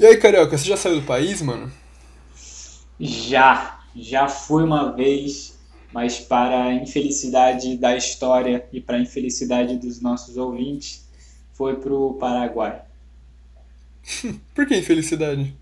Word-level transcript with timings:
E 0.00 0.06
aí, 0.06 0.16
Carioca, 0.16 0.56
você 0.56 0.64
já 0.64 0.78
saiu 0.78 0.98
do 0.98 1.06
país, 1.06 1.42
mano? 1.42 1.70
Já, 2.98 3.80
já 3.94 4.28
fui 4.28 4.64
uma 4.64 4.92
vez, 4.92 5.58
mas 5.92 6.18
para 6.18 6.64
a 6.64 6.72
infelicidade 6.72 7.76
da 7.76 7.94
história 7.94 8.66
e 8.72 8.80
para 8.80 8.96
a 8.96 9.00
infelicidade 9.00 9.76
dos 9.76 10.00
nossos 10.00 10.38
ouvintes, 10.38 11.04
foi 11.52 11.76
pro 11.76 12.14
Paraguai. 12.14 12.80
Por 14.54 14.66
que 14.66 14.74
infelicidade? 14.74 15.54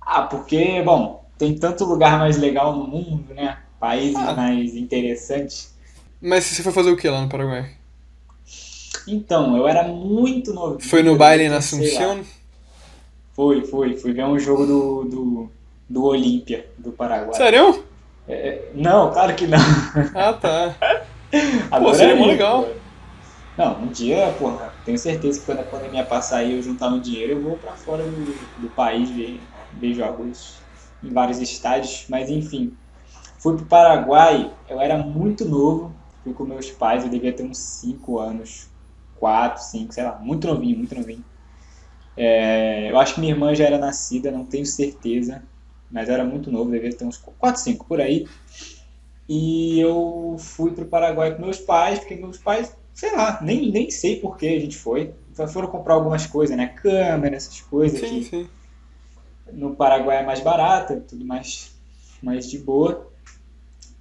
Ah, 0.00 0.22
porque, 0.22 0.80
bom, 0.84 1.28
tem 1.36 1.58
tanto 1.58 1.84
lugar 1.84 2.16
mais 2.16 2.38
legal 2.38 2.76
no 2.76 2.86
mundo, 2.86 3.34
né? 3.34 3.58
Países 3.80 4.14
Ah. 4.14 4.34
mais 4.34 4.76
interessantes. 4.76 5.74
Mas 6.22 6.44
você 6.44 6.62
foi 6.62 6.70
fazer 6.70 6.92
o 6.92 6.96
que 6.96 7.08
lá 7.08 7.20
no 7.20 7.28
Paraguai? 7.28 7.72
Então, 9.08 9.56
eu 9.56 9.66
era 9.66 9.82
muito 9.82 10.54
novo. 10.54 10.78
Foi 10.78 11.02
no 11.02 11.16
baile 11.16 11.48
na 11.48 11.56
Assunção? 11.56 12.24
Foi, 13.32 13.64
foi. 13.64 13.96
Fui 13.96 14.12
ver 14.12 14.24
um 14.24 14.38
jogo 14.38 14.66
do, 14.66 15.04
do, 15.04 15.50
do 15.88 16.04
Olímpia, 16.04 16.66
do 16.78 16.92
Paraguai. 16.92 17.34
Sério? 17.34 17.84
É, 18.28 18.70
não, 18.74 19.10
claro 19.10 19.34
que 19.34 19.46
não. 19.46 19.58
Ah, 20.14 20.32
tá. 20.32 20.76
Adoraria, 21.70 21.94
seria 21.94 22.16
mó 22.16 22.26
legal. 22.26 22.64
pô. 22.64 22.70
Não, 23.56 23.82
um 23.82 23.86
dia, 23.88 24.34
porra, 24.38 24.72
tenho 24.84 24.98
certeza 24.98 25.40
que 25.40 25.46
quando 25.46 25.60
a 25.60 25.64
pandemia 25.64 26.04
passar 26.04 26.38
aí 26.38 26.54
eu 26.56 26.62
juntar 26.62 26.88
um 26.88 27.00
dinheiro, 27.00 27.32
eu 27.32 27.42
vou 27.42 27.56
pra 27.58 27.72
fora 27.76 28.04
do, 28.04 28.24
do 28.58 28.68
país 28.70 29.10
ver, 29.10 29.40
ver 29.72 29.94
jogos 29.94 30.62
em 31.02 31.12
vários 31.12 31.38
estádios. 31.40 32.06
Mas 32.08 32.30
enfim, 32.30 32.72
fui 33.38 33.56
pro 33.56 33.66
Paraguai, 33.66 34.50
eu 34.68 34.80
era 34.80 34.96
muito 34.96 35.44
novo, 35.44 35.92
fui 36.24 36.32
com 36.32 36.44
meus 36.44 36.70
pais, 36.70 37.04
eu 37.04 37.10
devia 37.10 37.32
ter 37.32 37.42
uns 37.42 37.58
5 37.58 38.18
anos, 38.18 38.68
4, 39.16 39.62
5, 39.62 39.92
sei 39.92 40.04
lá, 40.04 40.18
muito 40.18 40.46
novinho, 40.46 40.78
muito 40.78 40.94
novinho. 40.94 41.24
É, 42.16 42.90
eu 42.90 42.98
acho 42.98 43.14
que 43.14 43.20
minha 43.20 43.32
irmã 43.32 43.54
já 43.54 43.64
era 43.64 43.78
nascida, 43.78 44.30
não 44.30 44.44
tenho 44.44 44.66
certeza, 44.66 45.42
mas 45.90 46.08
era 46.08 46.24
muito 46.24 46.50
novo, 46.50 46.70
devia 46.70 46.92
ter 46.94 47.04
uns 47.04 47.16
4, 47.16 47.60
5 47.60 47.86
por 47.86 48.00
aí. 48.00 48.26
E 49.28 49.78
eu 49.80 50.36
fui 50.38 50.72
pro 50.72 50.84
Paraguai 50.86 51.34
com 51.34 51.42
meus 51.42 51.58
pais, 51.58 51.98
porque 52.00 52.16
meus 52.16 52.38
pais, 52.38 52.76
sei 52.92 53.12
lá, 53.14 53.38
nem, 53.40 53.70
nem 53.70 53.90
sei 53.90 54.16
por 54.16 54.36
que 54.36 54.48
a 54.48 54.60
gente 54.60 54.76
foi. 54.76 55.12
Só 55.34 55.46
Foram 55.46 55.68
comprar 55.68 55.94
algumas 55.94 56.26
coisas, 56.26 56.56
né? 56.56 56.66
Câmera, 56.66 57.36
essas 57.36 57.60
coisas 57.60 58.00
Sim, 58.00 58.22
sim. 58.24 58.48
no 59.52 59.74
Paraguai 59.76 60.18
é 60.18 60.26
mais 60.26 60.40
barata, 60.40 61.02
tudo 61.08 61.24
mais, 61.24 61.70
mais 62.22 62.50
de 62.50 62.58
boa. 62.58 63.08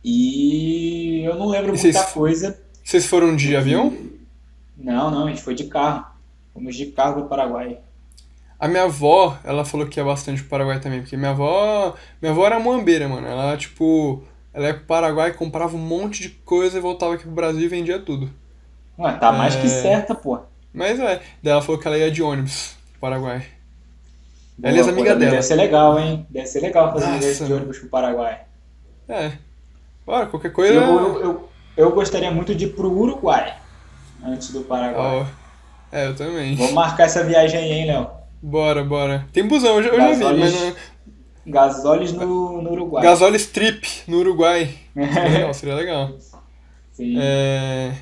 E 0.04 1.22
eu 1.24 1.36
não 1.36 1.48
lembro 1.48 1.76
E 1.76 1.78
vocês- 1.78 1.96
muita 1.96 2.12
coisa. 2.12 2.60
Vocês 2.84 3.06
foram 3.06 3.36
de 3.36 3.56
avião? 3.56 3.96
Não, 4.76 5.12
não, 5.12 5.26
a 5.28 5.30
gente 5.30 5.42
foi 5.44 5.54
de 5.54 5.66
carro. 5.66 6.08
Fomos 6.54 6.76
de 6.76 6.88
carro 6.88 7.16
pro 7.22 7.28
Paraguai. 7.30 7.80
A 8.60 8.68
minha 8.68 8.84
avó, 8.84 9.38
ela 9.44 9.64
falou 9.64 9.88
que 9.88 10.00
ia 10.00 10.04
bastante 10.04 10.42
pro 10.42 10.50
Paraguai 10.50 10.80
também, 10.80 11.00
porque 11.02 11.16
minha 11.16 11.32
avó. 11.32 11.96
Minha 12.22 12.34
avó 12.34 12.46
era 12.46 12.60
muambeira, 12.60 13.08
mano. 13.08 13.26
Ela, 13.28 13.56
tipo. 13.58 14.24
Ela 14.54 14.68
ia 14.68 14.74
pro 14.74 14.86
Paraguai, 14.86 15.32
comprava 15.32 15.76
um 15.78 15.80
monte 15.80 16.24
de 16.24 16.30
coisa 16.30 16.78
e 16.78 16.82
voltava 16.82 17.14
aqui 17.14 17.24
pro 17.24 17.32
Brasil 17.32 17.62
e 17.62 17.68
vendia 17.68 18.00
tudo. 18.00 18.30
Ué, 18.98 19.14
tá 19.14 19.32
mais 19.32 19.56
que 19.56 19.68
É. 19.68 19.70
certa, 19.70 20.14
pô. 20.14 20.40
Mas 20.74 21.00
é. 21.00 21.22
Daí 21.42 21.54
ela 21.54 21.62
falou 21.62 21.80
que 21.80 21.88
ela 21.88 21.98
ia 21.98 22.12
de 22.12 22.22
ônibus 22.22 22.76
pro 22.92 23.00
Paraguai. 23.00 23.46
Boa, 24.58 24.72
Aliás, 24.72 24.88
amiga 24.90 25.16
dela. 25.16 25.32
Deve 25.32 25.44
ser 25.44 25.56
legal, 25.56 25.98
hein? 25.98 26.28
Deve 26.30 26.48
ser 26.48 26.60
legal 26.60 26.92
fazer 26.92 27.06
Nossa, 27.06 27.20
viagem 27.20 27.48
de 27.48 27.54
ônibus 27.54 27.80
pro 27.80 27.88
Paraguai. 27.90 28.42
É. 29.08 29.32
Bora, 30.06 30.26
qualquer 30.26 30.52
coisa. 30.52 30.74
Eu, 30.74 30.82
eu, 30.82 31.22
eu, 31.22 31.50
eu 31.78 31.92
gostaria 31.92 32.30
muito 32.30 32.54
de 32.54 32.66
ir 32.66 32.74
pro 32.74 32.92
Uruguai 32.92 33.56
antes 34.26 34.52
do 34.52 34.62
Paraguai. 34.62 35.22
Ó. 35.22 35.26
É, 35.96 36.08
eu 36.08 36.16
também. 36.16 36.56
Vamos 36.58 36.74
marcar 36.74 37.06
essa 37.06 37.24
viagem 37.24 37.58
aí, 37.58 37.72
hein, 37.72 37.88
Léo? 37.88 38.19
Bora, 38.42 38.84
bora. 38.84 39.28
Tem 39.34 39.46
busão, 39.48 39.78
eu 39.78 39.84
já, 39.84 39.90
eu 39.90 39.98
já 39.98 40.32
vi, 40.32 40.40
mas 40.40 40.54
não. 40.54 40.76
Gasóleos 41.46 42.14
no, 42.14 42.62
no 42.62 42.72
Uruguai. 42.72 43.04
Gasóleo 43.04 43.36
Strip 43.36 43.88
no 44.08 44.18
Uruguai. 44.18 44.70
Seria 44.96 45.30
legal, 45.30 45.54
seria 45.54 45.76
legal. 45.76 46.18
Sim. 46.92 47.16
É... 47.20 47.94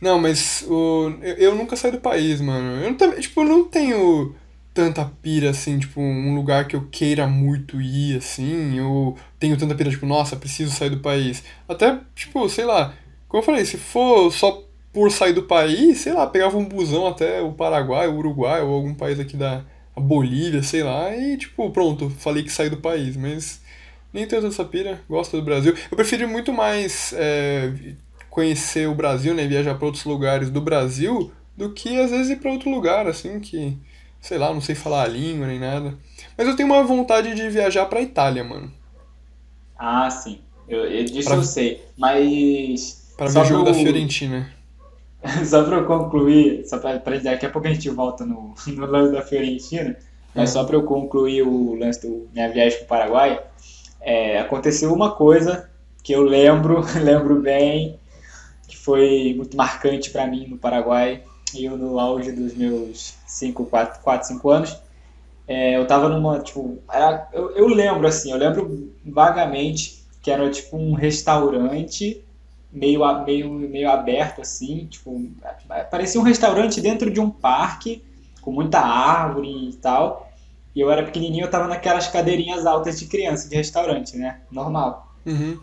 Não, 0.00 0.18
mas 0.18 0.64
o... 0.68 1.12
eu, 1.22 1.34
eu 1.34 1.54
nunca 1.54 1.76
saí 1.76 1.92
do 1.92 2.00
país, 2.00 2.40
mano. 2.40 2.82
Eu 2.82 2.90
não, 2.90 3.20
tipo, 3.20 3.40
eu 3.40 3.44
não 3.44 3.64
tenho 3.64 4.34
tanta 4.74 5.10
pira, 5.22 5.50
assim, 5.50 5.78
tipo, 5.78 6.00
um 6.00 6.34
lugar 6.34 6.66
que 6.66 6.76
eu 6.76 6.86
queira 6.90 7.26
muito 7.26 7.80
ir, 7.80 8.18
assim. 8.18 8.76
Eu 8.78 9.16
tenho 9.38 9.56
tanta 9.56 9.74
pira, 9.74 9.90
tipo, 9.90 10.04
nossa, 10.04 10.36
preciso 10.36 10.70
sair 10.70 10.90
do 10.90 11.00
país. 11.00 11.42
Até, 11.68 11.98
tipo, 12.14 12.46
sei 12.48 12.64
lá, 12.64 12.94
como 13.28 13.42
eu 13.42 13.44
falei, 13.44 13.64
se 13.64 13.78
for 13.78 14.30
só 14.30 14.65
por 14.96 15.12
sair 15.12 15.34
do 15.34 15.42
país, 15.42 15.98
sei 15.98 16.14
lá, 16.14 16.26
pegava 16.26 16.56
um 16.56 16.64
busão 16.64 17.06
até 17.06 17.42
o 17.42 17.52
Paraguai, 17.52 18.08
o 18.08 18.16
Uruguai 18.16 18.62
ou 18.62 18.74
algum 18.74 18.94
país 18.94 19.20
aqui 19.20 19.36
da 19.36 19.62
Bolívia, 19.94 20.62
sei 20.62 20.82
lá, 20.82 21.14
e, 21.14 21.36
tipo, 21.36 21.70
pronto, 21.70 22.08
falei 22.08 22.42
que 22.42 22.50
saí 22.50 22.70
do 22.70 22.78
país, 22.78 23.14
mas 23.14 23.60
nem 24.12 24.26
tenho 24.26 24.40
tanta 24.40 24.64
pira, 24.64 25.02
gosto 25.06 25.36
do 25.36 25.42
Brasil. 25.44 25.74
Eu 25.90 25.96
prefiro 25.98 26.26
muito 26.26 26.50
mais 26.50 27.12
é, 27.18 27.74
conhecer 28.30 28.88
o 28.88 28.94
Brasil, 28.94 29.34
né, 29.34 29.46
viajar 29.46 29.74
para 29.74 29.84
outros 29.86 30.04
lugares 30.06 30.48
do 30.50 30.62
Brasil, 30.62 31.30
do 31.54 31.72
que 31.74 32.00
às 32.00 32.10
vezes 32.10 32.30
ir 32.30 32.36
para 32.36 32.50
outro 32.50 32.70
lugar, 32.70 33.06
assim, 33.06 33.38
que, 33.38 33.76
sei 34.20 34.38
lá, 34.38 34.54
não 34.54 34.62
sei 34.62 34.74
falar 34.74 35.02
a 35.04 35.08
língua 35.08 35.46
nem 35.46 35.58
nada. 35.60 35.94
Mas 36.38 36.48
eu 36.48 36.56
tenho 36.56 36.70
uma 36.70 36.82
vontade 36.84 37.34
de 37.34 37.50
viajar 37.50 37.84
pra 37.86 38.00
Itália, 38.00 38.42
mano. 38.42 38.72
Ah, 39.76 40.10
sim. 40.10 40.40
Eu, 40.68 40.84
eu, 40.90 41.04
disso 41.04 41.28
Pra- 41.28 41.36
eu 41.36 41.42
sei. 41.42 41.84
Mas. 41.96 43.14
Pra 43.16 43.28
só 43.28 43.40
ver 43.40 43.40
o 43.40 43.44
jogo 43.44 43.62
da 43.64 43.74
Fiorentina. 43.74 44.55
Só 45.44 45.64
pra 45.64 45.76
eu 45.78 45.86
concluir, 45.86 46.64
só 46.66 46.78
pra, 46.78 46.98
pra 46.98 47.18
daqui 47.18 47.46
a 47.46 47.50
pouco 47.50 47.66
a 47.66 47.72
gente 47.72 47.88
volta 47.90 48.24
no, 48.24 48.54
no 48.68 48.86
lance 48.86 49.12
da 49.12 49.22
Fiorentina, 49.22 49.96
mas 50.34 50.50
É. 50.50 50.52
só 50.52 50.64
pra 50.64 50.76
eu 50.76 50.84
concluir 50.84 51.42
o 51.42 51.74
lance 51.74 52.06
da 52.06 52.14
minha 52.32 52.48
viagem 52.52 52.78
pro 52.78 52.86
Paraguai, 52.88 53.40
é, 54.00 54.38
aconteceu 54.38 54.92
uma 54.92 55.12
coisa 55.14 55.68
que 56.02 56.12
eu 56.12 56.22
lembro, 56.22 56.82
lembro 57.02 57.40
bem, 57.40 57.98
que 58.68 58.76
foi 58.76 59.34
muito 59.36 59.56
marcante 59.56 60.10
pra 60.10 60.26
mim 60.26 60.48
no 60.48 60.58
Paraguai, 60.58 61.22
e 61.54 61.64
eu 61.66 61.76
no 61.78 61.98
auge 62.00 62.32
dos 62.32 62.54
meus 62.54 63.14
5, 63.26 63.66
4, 63.66 64.00
4 64.02 64.28
5 64.28 64.50
anos, 64.50 64.76
é, 65.48 65.76
eu 65.76 65.86
tava 65.86 66.08
numa, 66.08 66.40
tipo, 66.40 66.78
era- 66.92 67.28
eu, 67.32 67.50
eu 67.52 67.68
lembro 67.68 68.06
assim, 68.06 68.32
eu 68.32 68.38
lembro 68.38 68.92
vagamente 69.04 70.04
que 70.22 70.30
era 70.30 70.50
tipo 70.50 70.76
um 70.76 70.94
restaurante 70.94 72.24
meio, 72.72 73.24
meio, 73.24 73.50
meio 73.50 73.90
aberto 73.90 74.40
assim, 74.40 74.86
tipo, 74.86 75.30
parecia 75.90 76.20
um 76.20 76.24
restaurante 76.24 76.80
dentro 76.80 77.10
de 77.10 77.20
um 77.20 77.30
parque 77.30 78.02
com 78.40 78.52
muita 78.52 78.80
árvore 78.80 79.70
e 79.70 79.72
tal. 79.74 80.30
E 80.74 80.80
eu 80.80 80.90
era 80.90 81.02
pequenininho, 81.02 81.46
eu 81.46 81.50
tava 81.50 81.66
naquelas 81.66 82.06
cadeirinhas 82.06 82.66
altas 82.66 82.98
de 82.98 83.06
criança 83.06 83.48
de 83.48 83.56
restaurante, 83.56 84.16
né? 84.16 84.40
Normal. 84.50 85.14
Uhum. 85.24 85.58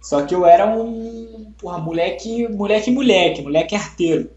Só 0.00 0.22
que 0.22 0.34
eu 0.34 0.44
era 0.44 0.66
um, 0.66 1.52
porra, 1.58 1.78
moleque, 1.78 2.48
moleque, 2.48 2.90
moleque, 2.90 3.42
moleque 3.42 3.74
arteiro. 3.74 4.30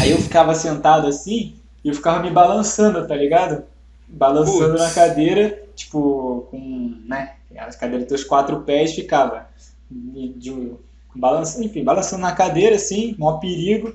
Aí 0.00 0.10
eu 0.10 0.18
ficava 0.18 0.54
sentado 0.54 1.06
assim 1.06 1.54
e 1.84 1.88
eu 1.88 1.94
ficava 1.94 2.22
me 2.22 2.30
balançando, 2.30 3.06
tá 3.06 3.14
ligado? 3.14 3.64
Balançando 4.08 4.78
na 4.78 4.90
cadeira, 4.90 5.62
tipo, 5.74 6.46
com, 6.50 6.96
né? 7.06 7.34
As 7.56 7.76
cadeiras 7.76 8.08
dos 8.08 8.24
quatro 8.24 8.60
pés 8.62 8.94
ficava 8.94 9.48
de, 9.90 10.28
de, 10.34 10.72
balançando, 11.14 11.64
enfim, 11.64 11.84
balançando 11.84 12.22
na 12.22 12.32
cadeira 12.32 12.76
assim, 12.76 13.14
maior 13.18 13.38
perigo. 13.38 13.94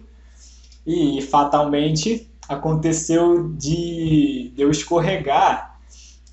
E 0.85 1.21
fatalmente 1.21 2.29
aconteceu 2.47 3.49
de, 3.53 4.51
de 4.55 4.61
eu 4.61 4.71
escorregar. 4.71 5.79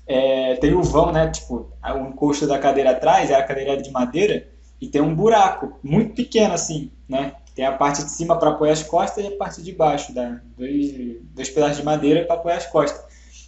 É, 0.07 0.55
tem 0.55 0.73
o 0.73 0.81
vão, 0.81 1.11
né? 1.11 1.29
Tipo, 1.29 1.69
o 1.83 1.97
encosto 2.07 2.47
da 2.47 2.57
cadeira 2.57 2.91
atrás, 2.91 3.29
é 3.29 3.35
a 3.35 3.43
cadeira 3.43 3.81
de 3.81 3.91
madeira, 3.91 4.47
e 4.79 4.87
tem 4.87 5.01
um 5.01 5.13
buraco 5.13 5.77
muito 5.83 6.15
pequeno 6.15 6.53
assim, 6.53 6.91
né? 7.07 7.33
Tem 7.53 7.65
a 7.65 7.71
parte 7.71 8.03
de 8.03 8.11
cima 8.11 8.37
para 8.37 8.51
apoiar 8.51 8.73
as 8.73 8.83
costas 8.83 9.23
e 9.23 9.27
a 9.27 9.37
parte 9.37 9.61
de 9.61 9.71
baixo, 9.71 10.13
da, 10.13 10.39
dois, 10.55 10.93
dois 11.33 11.49
pedaços 11.49 11.77
de 11.77 11.83
madeira 11.83 12.25
para 12.25 12.35
apoiar 12.35 12.57
as 12.57 12.67
costas. 12.67 13.03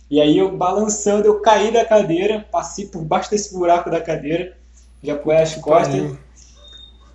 E 0.09 0.19
aí 0.19 0.37
eu 0.37 0.57
balançando, 0.57 1.27
eu 1.27 1.39
caí 1.41 1.71
da 1.71 1.85
cadeira, 1.85 2.45
passei 2.51 2.87
por 2.87 3.03
baixo 3.03 3.29
desse 3.29 3.53
buraco 3.53 3.89
da 3.89 4.01
cadeira, 4.01 4.57
de 5.01 5.11
apoiar 5.11 5.43
as 5.43 5.55
costas, 5.55 6.01
Pariu. 6.01 6.17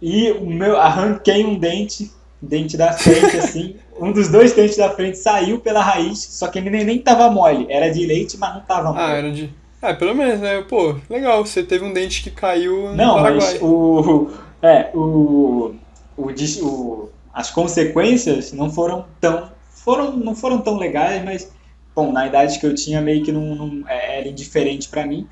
E 0.07 0.31
o 0.33 0.45
meu, 0.45 0.77
arranquei 0.77 1.47
um 1.47 1.59
dente, 1.59 2.11
dente 2.43 2.77
da 2.77 2.93
frente, 2.93 3.39
assim. 3.39 3.77
Um 3.99 4.13
dos 4.13 4.29
dois 4.29 4.53
dentes 4.53 4.77
da 4.77 4.91
frente 4.91 5.17
saiu 5.17 5.61
pela 5.61 5.81
raiz, 5.81 6.19
só 6.19 6.47
que 6.49 6.59
ele 6.59 6.69
nem, 6.69 6.85
nem 6.85 6.99
tava 6.99 7.31
mole. 7.31 7.67
Era 7.71 7.89
de 7.91 8.05
leite, 8.05 8.37
mas 8.37 8.53
não 8.55 8.61
tava 8.61 8.93
mole. 8.93 8.99
Ah, 9.03 9.13
era 9.17 9.33
de. 9.33 9.49
Ah, 9.81 9.95
pelo 9.95 10.15
menos, 10.15 10.41
né? 10.41 10.61
Pô, 10.69 10.97
legal, 11.09 11.45
você 11.47 11.63
teve 11.63 11.87
um 11.87 11.93
dente 11.93 12.23
que 12.23 12.31
caiu 12.31 12.89
no 12.91 12.95
não, 12.97 13.15
Paraguai. 13.15 13.53
mas 13.53 13.63
o. 13.63 14.31
É, 14.61 14.91
o, 14.95 15.75
o, 16.17 16.31
o. 16.63 17.09
As 17.33 17.51
consequências 17.51 18.53
não 18.53 18.71
foram 18.71 19.07
tão. 19.21 19.51
Foram, 19.71 20.13
não 20.17 20.35
foram 20.35 20.59
tão 20.61 20.77
legais, 20.77 21.25
mas. 21.25 21.51
Bom, 21.97 22.13
na 22.13 22.27
idade 22.27 22.59
que 22.59 22.67
eu 22.67 22.75
tinha, 22.75 23.01
meio 23.01 23.23
que 23.25 23.31
não, 23.33 23.55
não- 23.55 23.89
é, 23.89 24.19
era 24.21 24.29
indiferente 24.29 24.89
pra 24.89 25.07
mim. 25.07 25.27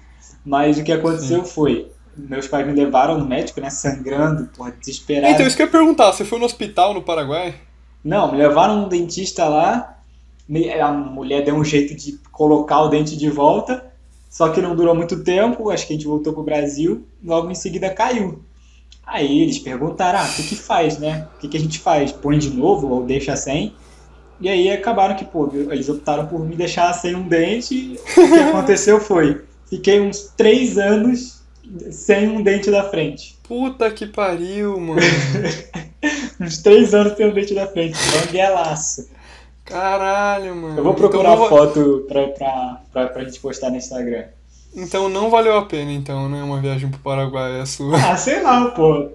Mas 0.44 0.78
o 0.78 0.82
que 0.82 0.92
aconteceu 0.92 1.44
foi. 1.44 1.90
Meus 2.16 2.46
pais 2.46 2.66
me 2.66 2.72
levaram 2.72 3.18
no 3.18 3.24
médico, 3.24 3.60
né? 3.60 3.70
Sangrando, 3.70 4.48
porra, 4.56 4.72
desesperado. 4.78 5.32
Então, 5.32 5.46
isso 5.46 5.56
que 5.56 5.62
eu 5.62 5.66
ia 5.66 5.72
perguntar, 5.72 6.12
você 6.12 6.24
foi 6.24 6.38
no 6.38 6.44
hospital 6.44 6.92
no 6.92 7.02
Paraguai? 7.02 7.54
Não, 8.04 8.32
me 8.32 8.38
levaram 8.38 8.84
um 8.84 8.88
dentista 8.88 9.48
lá 9.48 9.96
A 10.80 10.92
mulher 10.92 11.44
deu 11.44 11.54
um 11.54 11.64
jeito 11.64 11.94
de 11.94 12.18
colocar 12.30 12.82
o 12.82 12.88
dente 12.88 13.16
de 13.16 13.30
volta, 13.30 13.92
só 14.28 14.48
que 14.48 14.60
não 14.60 14.74
durou 14.74 14.94
muito 14.94 15.22
tempo, 15.22 15.70
acho 15.70 15.86
que 15.86 15.92
a 15.92 15.96
gente 15.96 16.06
voltou 16.06 16.32
pro 16.32 16.42
Brasil, 16.42 17.06
logo 17.24 17.50
em 17.50 17.54
seguida 17.54 17.90
caiu. 17.90 18.42
Aí 19.06 19.40
eles 19.40 19.58
perguntaram, 19.58 20.20
ah, 20.20 20.24
o 20.24 20.34
que 20.34 20.42
que 20.42 20.56
faz, 20.56 20.98
né? 20.98 21.26
O 21.36 21.40
que 21.40 21.48
que 21.48 21.56
a 21.56 21.60
gente 21.60 21.78
faz? 21.78 22.12
Põe 22.12 22.38
de 22.38 22.50
novo 22.50 22.88
ou 22.88 23.04
deixa 23.04 23.36
sem? 23.36 23.74
E 24.40 24.48
aí 24.48 24.70
acabaram 24.70 25.14
que, 25.14 25.24
pô, 25.24 25.50
eles 25.52 25.88
optaram 25.88 26.26
por 26.26 26.40
me 26.40 26.56
deixar 26.56 26.92
sem 26.94 27.14
um 27.14 27.28
dente. 27.28 27.98
o 28.16 28.28
que 28.28 28.40
aconteceu 28.40 29.00
foi, 29.00 29.44
fiquei 29.68 30.00
uns 30.00 30.32
três 30.36 30.78
anos 30.78 31.41
sem 31.90 32.28
um 32.28 32.42
dente 32.42 32.70
da 32.70 32.88
frente. 32.88 33.38
Puta 33.42 33.90
que 33.90 34.06
pariu, 34.06 34.78
mano. 34.78 35.00
uns 36.40 36.58
três 36.58 36.94
anos 36.94 37.16
sem 37.16 37.26
um 37.26 37.32
dente 37.32 37.54
da 37.54 37.66
frente, 37.66 37.98
banguelaço. 38.10 39.08
Caralho, 39.64 40.56
mano. 40.56 40.78
Eu 40.78 40.84
vou 40.84 40.94
procurar 40.94 41.34
então, 41.34 41.48
foto 41.48 42.04
pra, 42.08 42.28
pra, 42.28 42.82
pra, 42.92 43.06
pra 43.06 43.24
gente 43.24 43.40
postar 43.40 43.70
no 43.70 43.76
Instagram. 43.76 44.24
Então 44.74 45.08
não 45.08 45.30
valeu 45.30 45.56
a 45.56 45.64
pena, 45.64 45.92
então, 45.92 46.28
né? 46.28 46.42
Uma 46.42 46.60
viagem 46.60 46.90
pro 46.90 46.98
Paraguai 47.00 47.60
a 47.60 47.66
sua. 47.66 47.96
Ah, 47.96 48.16
sei 48.16 48.42
lá, 48.42 48.70
pô. 48.70 49.10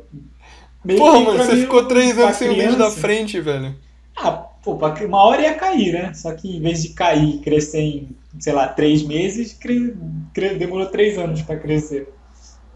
Meio 0.85 0.99
Porra, 0.99 1.19
mano, 1.19 1.43
você 1.43 1.57
ficou 1.57 1.85
três 1.85 2.17
anos 2.17 2.37
sem 2.37 2.49
o 2.49 2.55
dente 2.55 2.75
da 2.75 2.89
frente, 2.91 3.41
velho. 3.41 3.75
Ah, 4.15 4.31
pô, 4.31 4.79
uma 5.05 5.23
hora 5.23 5.41
ia 5.41 5.53
cair, 5.55 5.93
né? 5.93 6.13
Só 6.13 6.31
que 6.33 6.57
em 6.57 6.61
vez 6.61 6.83
de 6.83 6.89
cair 6.89 7.35
e 7.35 7.39
crescer 7.39 7.81
em, 7.81 8.09
sei 8.39 8.53
lá, 8.53 8.67
três 8.67 9.03
meses, 9.03 9.53
cre... 9.53 9.95
Cre... 10.33 10.55
demorou 10.55 10.87
três 10.87 11.17
anos 11.17 11.41
pra 11.41 11.57
crescer. 11.57 12.07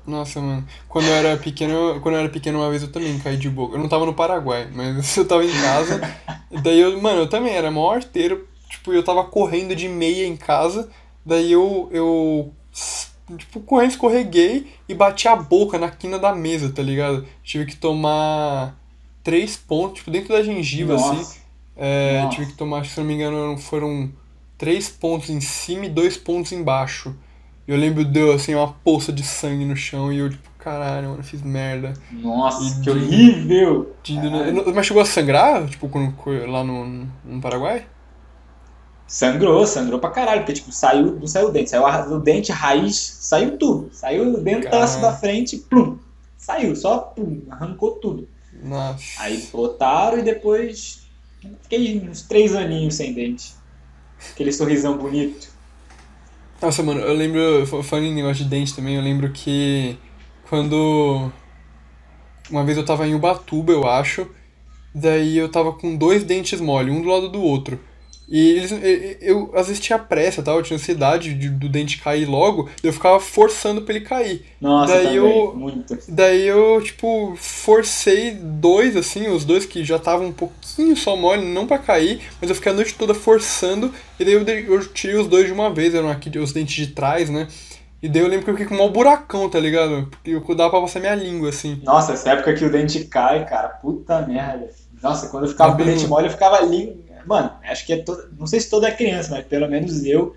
Nossa, 0.05 0.41
mano. 0.41 0.65
Quando 0.87 1.07
eu 1.07 1.13
era 1.13 1.37
pequeno, 1.37 1.99
quando 2.01 2.15
eu 2.15 2.21
era 2.21 2.29
pequeno 2.29 2.59
uma 2.59 2.69
vez 2.69 2.81
eu 2.81 2.91
também 2.91 3.17
caí 3.19 3.37
de 3.37 3.49
boca. 3.49 3.75
Eu 3.75 3.79
não 3.79 3.89
tava 3.89 4.05
no 4.05 4.13
Paraguai, 4.13 4.67
mas 4.73 5.15
eu 5.17 5.27
tava 5.27 5.45
em 5.45 5.51
casa. 5.51 6.01
daí 6.63 6.79
eu, 6.79 7.01
mano, 7.01 7.21
eu 7.21 7.29
também 7.29 7.53
era 7.53 7.71
maior 7.71 7.95
arteiro. 7.95 8.47
Tipo, 8.69 8.93
eu 8.93 9.03
tava 9.03 9.23
correndo 9.25 9.75
de 9.75 9.87
meia 9.87 10.25
em 10.25 10.35
casa. 10.35 10.89
Daí 11.25 11.51
eu, 11.51 11.89
eu 11.91 12.51
tipo, 13.37 13.59
correndo, 13.61 13.91
escorreguei 13.91 14.71
e 14.87 14.93
bati 14.93 15.27
a 15.27 15.35
boca 15.35 15.77
na 15.77 15.89
quina 15.89 16.17
da 16.17 16.33
mesa, 16.33 16.71
tá 16.71 16.81
ligado? 16.81 17.25
Tive 17.43 17.65
que 17.65 17.75
tomar 17.75 18.75
três 19.23 19.55
pontos, 19.55 19.99
tipo, 19.99 20.11
dentro 20.11 20.29
da 20.29 20.43
gengiva, 20.43 20.95
assim. 20.95 21.05
Nossa. 21.05 21.21
assim. 21.21 21.41
É, 21.77 22.27
tive 22.29 22.47
que 22.47 22.53
tomar, 22.53 22.85
se 22.85 22.99
não 22.99 23.07
me 23.07 23.13
engano, 23.13 23.57
foram 23.57 24.11
três 24.57 24.89
pontos 24.89 25.29
em 25.29 25.41
cima 25.41 25.85
e 25.85 25.89
dois 25.89 26.17
pontos 26.17 26.51
embaixo. 26.51 27.15
Eu 27.67 27.77
lembro 27.77 28.03
deu 28.03 28.33
assim 28.33 28.55
uma 28.55 28.73
poça 28.73 29.13
de 29.13 29.23
sangue 29.23 29.65
no 29.65 29.75
chão 29.75 30.11
e 30.11 30.19
eu, 30.19 30.29
tipo, 30.29 30.49
caralho, 30.57 31.09
mano, 31.09 31.23
fiz 31.23 31.41
merda. 31.41 31.93
Nossa, 32.11 32.63
e 32.63 32.75
que 32.75 32.81
de, 32.81 32.89
horrível! 32.89 33.95
De, 34.03 34.17
mas 34.73 34.85
chegou 34.85 35.01
a 35.01 35.05
sangrar, 35.05 35.67
tipo, 35.67 35.87
quando, 35.87 36.13
lá 36.47 36.63
no, 36.63 37.07
no 37.23 37.41
Paraguai? 37.41 37.85
Sangrou, 39.07 39.67
sangrou 39.67 39.99
pra 39.99 40.09
caralho, 40.09 40.41
porque 40.41 40.53
tipo, 40.53 40.71
saiu, 40.71 41.19
não 41.19 41.27
saiu 41.27 41.49
o 41.49 41.51
dente, 41.51 41.69
saiu 41.69 41.83
o 41.83 42.19
dente, 42.19 42.51
a 42.51 42.55
raiz, 42.55 42.95
saiu 43.19 43.57
tudo. 43.57 43.89
Saiu 43.91 44.41
dentro 44.41 44.69
da 44.69 45.13
frente, 45.13 45.57
plum, 45.57 45.99
saiu, 46.37 46.75
só 46.75 46.97
plum, 46.99 47.41
arrancou 47.49 47.91
tudo. 47.91 48.27
Nossa. 48.63 49.03
Aí 49.17 49.49
botaram 49.51 50.19
e 50.19 50.23
depois 50.23 51.01
fiquei 51.61 51.99
uns 51.99 52.21
três 52.21 52.55
aninhos 52.55 52.95
sem 52.95 53.13
dente. 53.13 53.53
Aquele 54.31 54.51
sorrisão 54.51 54.97
bonito. 54.97 55.50
Nossa, 56.61 56.83
mano, 56.83 56.99
eu 57.01 57.13
lembro, 57.15 57.65
falando 57.83 58.05
em 58.05 58.13
negócio 58.13 58.43
de 58.43 58.49
dente 58.49 58.75
também, 58.75 58.95
eu 58.95 59.01
lembro 59.01 59.31
que 59.31 59.97
quando. 60.47 61.31
Uma 62.51 62.63
vez 62.63 62.77
eu 62.77 62.85
tava 62.85 63.07
em 63.07 63.15
Ubatuba, 63.15 63.71
eu 63.71 63.87
acho, 63.87 64.27
daí 64.93 65.37
eu 65.37 65.49
tava 65.49 65.73
com 65.73 65.95
dois 65.95 66.23
dentes 66.23 66.61
mole, 66.61 66.91
um 66.91 67.01
do 67.01 67.09
lado 67.09 67.29
do 67.29 67.41
outro. 67.41 67.79
E 68.27 68.51
eles, 68.51 68.71
eu, 69.19 69.51
às 69.53 69.67
vezes 69.67 69.81
tinha 69.81 69.99
pressa, 69.99 70.41
tal, 70.41 70.57
eu 70.57 70.63
tinha 70.63 70.77
ansiedade 70.77 71.33
de, 71.33 71.49
do 71.49 71.67
dente 71.67 71.97
cair 71.97 72.25
logo, 72.25 72.69
eu 72.81 72.93
ficava 72.93 73.19
forçando 73.19 73.81
pra 73.81 73.93
ele 73.93 74.05
cair. 74.05 74.45
Nossa, 74.61 74.93
daí 74.93 75.03
também, 75.03 75.17
eu, 75.17 75.53
muito. 75.53 75.97
Daí 76.07 76.47
eu, 76.47 76.81
tipo, 76.81 77.35
forcei 77.35 78.31
dois, 78.31 78.95
assim, 78.95 79.27
os 79.27 79.43
dois 79.43 79.65
que 79.65 79.83
já 79.83 79.97
estavam 79.97 80.27
um 80.27 80.31
pouquinho 80.31 80.95
só 80.95 81.17
mole, 81.17 81.45
não 81.45 81.67
pra 81.67 81.77
cair, 81.77 82.21
mas 82.39 82.49
eu 82.49 82.55
fiquei 82.55 82.71
a 82.71 82.75
noite 82.75 82.93
toda 82.93 83.13
forçando, 83.13 83.93
e 84.17 84.23
daí 84.23 84.33
eu, 84.33 84.47
eu 84.47 84.87
tirei 84.87 85.17
os 85.17 85.27
dois 85.27 85.45
de 85.45 85.51
uma 85.51 85.69
vez, 85.69 85.93
eram 85.93 86.09
aqui 86.09 86.29
os 86.39 86.53
dentes 86.53 86.73
de 86.73 86.93
trás, 86.93 87.29
né? 87.29 87.49
E 88.01 88.07
daí 88.07 88.21
eu 88.21 88.27
lembro 88.29 88.45
que 88.45 88.49
eu 88.49 88.55
fiquei 88.55 88.67
com 88.67 88.75
um 88.75 88.77
mau 88.77 88.89
buracão, 88.89 89.49
tá 89.49 89.59
ligado? 89.59 90.07
Porque 90.09 90.33
eu 90.33 90.55
dava 90.55 90.69
pra 90.69 90.81
passar 90.81 91.01
minha 91.01 91.13
língua, 91.13 91.49
assim. 91.49 91.81
Nossa, 91.83 92.13
essa 92.13 92.31
época 92.31 92.53
que 92.53 92.63
o 92.63 92.71
dente 92.71 93.03
cai, 93.05 93.45
cara, 93.45 93.67
puta 93.67 94.21
merda. 94.21 94.69
Nossa, 95.03 95.27
quando 95.27 95.43
eu 95.43 95.49
ficava 95.49 95.75
com 95.75 95.81
o 95.81 95.85
dente 95.85 96.07
mole, 96.07 96.27
eu 96.27 96.31
ficava 96.31 96.61
língua 96.61 97.00
Mano, 97.25 97.51
acho 97.63 97.85
que 97.85 97.93
é 97.93 97.97
todo. 97.97 98.29
Não 98.37 98.47
sei 98.47 98.59
se 98.59 98.69
toda 98.69 98.87
é 98.87 98.91
criança, 98.91 99.31
mas 99.31 99.45
pelo 99.45 99.69
menos 99.69 100.05
eu. 100.05 100.35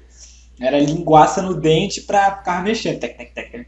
Era 0.61 0.79
linguaça 0.79 1.43
no 1.43 1.55
dente 1.55 2.03
pra 2.03 2.37
ficar 2.37 2.63
mexendo. 2.63 3.01
Tec, 3.01 3.17
tec, 3.17 3.35
tec, 3.35 3.67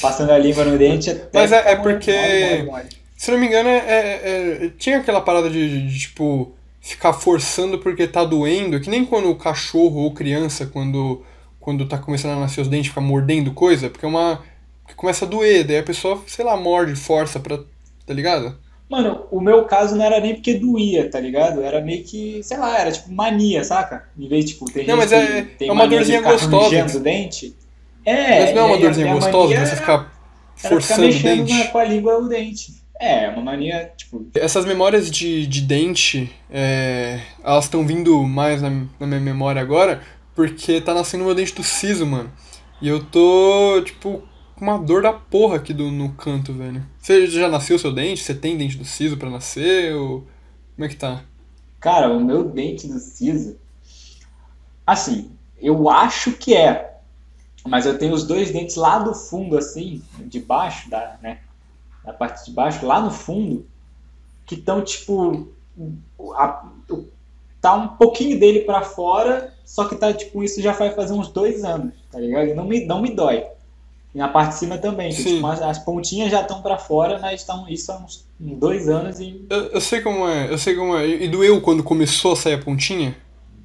passando 0.00 0.30
a 0.30 0.38
língua 0.38 0.64
no 0.64 0.78
dente 0.78 1.10
até. 1.10 1.28
Mas 1.32 1.50
é, 1.50 1.72
é 1.72 1.76
porque. 1.76 2.12
Mole, 2.12 2.44
mole, 2.44 2.62
mole. 2.62 3.02
Se 3.22 3.30
não 3.30 3.38
me 3.38 3.46
engano, 3.46 3.68
é, 3.68 3.78
é, 3.78 4.66
é, 4.66 4.70
tinha 4.76 4.98
aquela 4.98 5.20
parada 5.20 5.48
de, 5.48 5.86
de, 5.86 5.96
tipo, 5.96 6.52
ficar 6.80 7.12
forçando 7.12 7.78
porque 7.78 8.08
tá 8.08 8.24
doendo, 8.24 8.80
que 8.80 8.90
nem 8.90 9.04
quando 9.04 9.30
o 9.30 9.36
cachorro 9.36 10.00
ou 10.00 10.12
criança, 10.12 10.66
quando, 10.66 11.24
quando 11.60 11.86
tá 11.86 11.96
começando 11.98 12.32
a 12.32 12.40
nascer 12.40 12.60
os 12.60 12.66
dentes, 12.66 12.88
fica 12.88 13.00
mordendo 13.00 13.52
coisa, 13.52 13.88
porque 13.88 14.04
é 14.04 14.08
uma. 14.08 14.42
que 14.88 14.94
começa 14.96 15.24
a 15.24 15.28
doer, 15.28 15.64
daí 15.64 15.78
a 15.78 15.84
pessoa, 15.84 16.20
sei 16.26 16.44
lá, 16.44 16.56
morde, 16.56 16.96
força 16.96 17.38
pra. 17.38 17.58
tá 18.04 18.12
ligado? 18.12 18.58
Mano, 18.92 19.24
o 19.30 19.40
meu 19.40 19.64
caso 19.64 19.96
não 19.96 20.04
era 20.04 20.20
nem 20.20 20.34
porque 20.34 20.52
doía, 20.52 21.08
tá 21.08 21.18
ligado? 21.18 21.62
Era 21.62 21.80
meio 21.80 22.04
que, 22.04 22.42
sei 22.42 22.58
lá, 22.58 22.78
era 22.78 22.92
tipo 22.92 23.10
mania, 23.10 23.64
saca? 23.64 24.04
Em 24.18 24.28
vez 24.28 24.44
tipo, 24.44 24.70
tem 24.70 24.86
não, 24.86 25.00
gente 25.00 25.10
mas 25.10 25.12
é, 25.12 25.42
tem 25.56 25.70
é 25.70 25.72
uma 25.72 25.88
dorzinha 25.88 26.20
gostosa. 26.20 26.98
o 26.98 27.00
dente. 27.00 27.56
É, 28.04 28.40
mas 28.40 28.54
não 28.54 28.60
é 28.60 28.64
uma 28.66 28.76
dorzinha 28.76 29.14
gostosa 29.14 29.64
você 29.64 29.76
ficar 29.76 30.12
forçando 30.56 31.10
ficar 31.10 31.32
o 31.32 31.36
dente? 31.36 31.68
com 31.68 31.78
a 31.78 31.84
língua 31.84 32.18
o 32.18 32.28
dente. 32.28 32.74
É, 33.00 33.30
uma 33.30 33.40
mania, 33.40 33.90
tipo... 33.96 34.26
Essas 34.34 34.66
memórias 34.66 35.10
de, 35.10 35.46
de 35.46 35.62
dente, 35.62 36.30
é, 36.50 37.18
elas 37.42 37.64
estão 37.64 37.86
vindo 37.86 38.22
mais 38.24 38.60
na, 38.60 38.68
na 39.00 39.06
minha 39.06 39.20
memória 39.20 39.62
agora, 39.62 40.02
porque 40.34 40.82
tá 40.82 40.92
nascendo 40.92 41.24
meu 41.24 41.34
dente 41.34 41.54
do 41.54 41.64
siso, 41.64 42.04
mano. 42.04 42.30
E 42.82 42.88
eu 42.88 43.02
tô, 43.02 43.80
tipo, 43.86 44.22
uma 44.62 44.78
dor 44.78 45.02
da 45.02 45.12
porra 45.12 45.56
aqui 45.56 45.74
do, 45.74 45.90
no 45.90 46.12
canto, 46.12 46.52
velho. 46.52 46.86
Você 47.00 47.26
já 47.26 47.48
nasceu 47.48 47.76
seu 47.78 47.92
dente? 47.92 48.22
Você 48.22 48.32
tem 48.32 48.56
dente 48.56 48.78
do 48.78 48.84
siso 48.84 49.16
para 49.16 49.28
nascer? 49.28 49.92
Ou... 49.92 50.24
Como 50.76 50.86
é 50.86 50.88
que 50.88 50.94
tá? 50.94 51.24
Cara, 51.80 52.08
o 52.08 52.24
meu 52.24 52.44
dente 52.44 52.86
do 52.86 53.00
siso. 53.00 53.56
Assim, 54.86 55.32
eu 55.60 55.90
acho 55.90 56.32
que 56.32 56.54
é. 56.54 56.96
Mas 57.66 57.86
eu 57.86 57.98
tenho 57.98 58.14
os 58.14 58.24
dois 58.24 58.52
dentes 58.52 58.76
lá 58.76 59.00
do 59.00 59.12
fundo, 59.12 59.58
assim, 59.58 60.00
de 60.20 60.38
baixo, 60.38 60.88
da, 60.88 61.16
né? 61.20 61.40
Da 62.04 62.12
parte 62.12 62.44
de 62.44 62.52
baixo, 62.52 62.86
lá 62.86 63.00
no 63.00 63.10
fundo, 63.10 63.66
que 64.46 64.54
estão 64.54 64.82
tipo. 64.82 65.48
A, 66.36 66.68
tá 67.60 67.74
um 67.74 67.88
pouquinho 67.88 68.38
dele 68.38 68.60
para 68.60 68.82
fora, 68.82 69.52
só 69.64 69.88
que 69.88 69.96
tá 69.96 70.12
tipo, 70.12 70.42
isso 70.44 70.60
já 70.62 70.72
vai 70.72 70.92
fazer 70.92 71.14
uns 71.14 71.28
dois 71.28 71.64
anos, 71.64 71.94
tá 72.10 72.20
ligado? 72.20 72.54
Não 72.54 72.64
me, 72.64 72.84
não 72.84 73.02
me 73.02 73.14
dói. 73.14 73.44
E 74.14 74.18
na 74.18 74.28
parte 74.28 74.50
de 74.50 74.58
cima 74.58 74.78
também. 74.78 75.12
Que, 75.12 75.24
tipo, 75.24 75.46
as, 75.46 75.62
as, 75.62 75.78
pontinhas 75.78 76.30
já 76.30 76.42
estão 76.42 76.60
para 76.60 76.76
fora, 76.76 77.18
mas 77.18 77.40
estão 77.40 77.66
isso 77.68 77.90
há 77.90 77.96
uns 77.96 78.26
dois 78.38 78.88
anos 78.88 79.18
e. 79.20 79.44
Eu, 79.48 79.64
eu, 79.66 79.80
sei 79.80 80.00
como 80.00 80.28
é, 80.28 80.52
eu 80.52 80.58
sei 80.58 80.74
como 80.74 80.96
é. 80.96 81.06
E 81.06 81.28
doeu 81.28 81.60
quando 81.60 81.82
começou 81.82 82.32
a 82.32 82.36
sair 82.36 82.54
a 82.54 82.58
pontinha? 82.58 83.16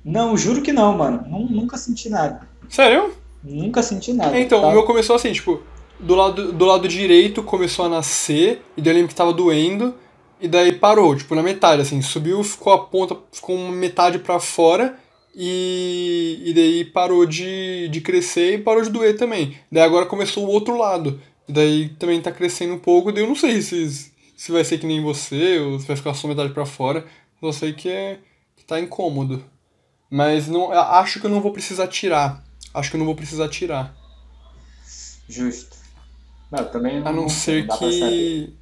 Não, 0.04 0.38
juro 0.38 0.62
que 0.62 0.72
não, 0.72 0.98
mano. 0.98 1.26
Nunca 1.28 1.78
senti 1.78 2.10
nada. 2.10 2.48
Sério? 2.70 3.14
Nunca 3.44 3.84
senti 3.84 4.14
nada. 4.14 4.38
É, 4.38 4.42
então, 4.42 4.62
tá? 4.62 4.68
o 4.68 4.72
meu 4.72 4.84
começou 4.84 5.16
assim, 5.16 5.32
tipo, 5.34 5.62
do 6.00 6.16
lado, 6.16 6.52
do 6.52 6.66
lado 6.66 6.88
direito 6.88 7.44
começou 7.44 7.86
a 7.86 7.90
nascer, 7.90 8.62
e 8.76 8.82
daí 8.82 8.94
eu 8.94 8.96
lembro 8.96 9.10
que 9.10 9.16
tava 9.16 9.34
doendo, 9.34 9.96
e 10.40 10.48
daí 10.48 10.72
parou, 10.74 11.16
tipo, 11.16 11.34
na 11.36 11.44
metade, 11.44 11.82
assim, 11.82 12.02
subiu, 12.02 12.44
ficou 12.44 12.72
a 12.72 12.78
ponta, 12.78 13.18
ficou 13.32 13.56
uma 13.56 13.72
metade 13.72 14.20
para 14.20 14.40
fora, 14.40 14.96
e, 15.40 16.42
e 16.46 16.54
daí 16.54 16.84
parou 16.84 17.24
de, 17.24 17.88
de 17.90 18.02
crescer 18.02 18.56
e 18.56 18.64
parou 18.64 18.82
de 18.82 18.90
doer 18.90 19.16
também. 19.16 19.56
Daí 19.72 19.84
agora 19.84 20.08
começou 20.08 20.48
o 20.48 20.50
outro 20.50 20.76
lado. 20.76 21.22
Daí 21.48 21.90
também 21.90 22.20
tá 22.20 22.32
crescendo 22.32 22.74
um 22.74 22.80
pouco, 22.80 23.12
daí 23.12 23.24
eu 23.24 23.28
não 23.28 23.36
sei 23.36 23.62
se, 23.62 24.12
se 24.36 24.52
vai 24.52 24.64
ser 24.64 24.80
que 24.80 24.88
nem 24.88 25.00
você, 25.04 25.60
ou 25.60 25.80
se 25.80 25.86
vai 25.86 25.96
ficar 25.96 26.16
só 26.16 26.28
metade 26.28 26.52
para 26.52 26.66
fora. 26.66 27.06
Só 27.40 27.52
sei 27.52 27.72
que, 27.72 27.88
é, 27.88 28.18
que 28.56 28.66
tá 28.66 28.80
incômodo. 28.80 29.46
Mas 30.10 30.48
não, 30.48 30.72
acho 30.72 31.20
que 31.20 31.28
eu 31.28 31.30
não 31.30 31.40
vou 31.40 31.54
precisar 31.54 31.88
tirar. 31.88 32.44
Acho 32.74 32.90
que 32.90 32.96
eu 32.96 33.00
não 33.00 33.06
vou 33.06 33.16
precisar 33.16 33.48
tirar. 33.48 33.96
Justo. 35.30 35.78
Não, 36.52 36.66
também 36.66 37.00
não, 37.00 37.08
A 37.08 37.12
não 37.14 37.30
ser 37.30 37.68
que 37.68 38.54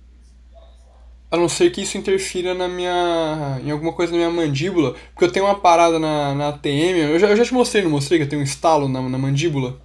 a 1.35 1.39
não 1.39 1.49
ser 1.49 1.69
que 1.71 1.81
isso 1.81 1.97
interfira 1.97 2.53
na 2.53 2.67
minha. 2.67 3.59
em 3.63 3.71
alguma 3.71 3.93
coisa 3.93 4.11
na 4.11 4.17
minha 4.17 4.29
mandíbula. 4.29 4.95
Porque 5.13 5.25
eu 5.25 5.31
tenho 5.31 5.45
uma 5.45 5.59
parada 5.59 5.99
na, 5.99 6.33
na 6.33 6.49
ATM. 6.49 6.97
Eu 7.11 7.19
já, 7.19 7.27
eu 7.27 7.35
já 7.37 7.43
te 7.45 7.53
mostrei, 7.53 7.83
não 7.83 7.91
mostrei 7.91 8.19
que 8.19 8.25
eu 8.25 8.29
tenho 8.29 8.41
um 8.41 8.45
estalo 8.45 8.87
na, 8.89 9.01
na 9.01 9.17
mandíbula? 9.17 9.79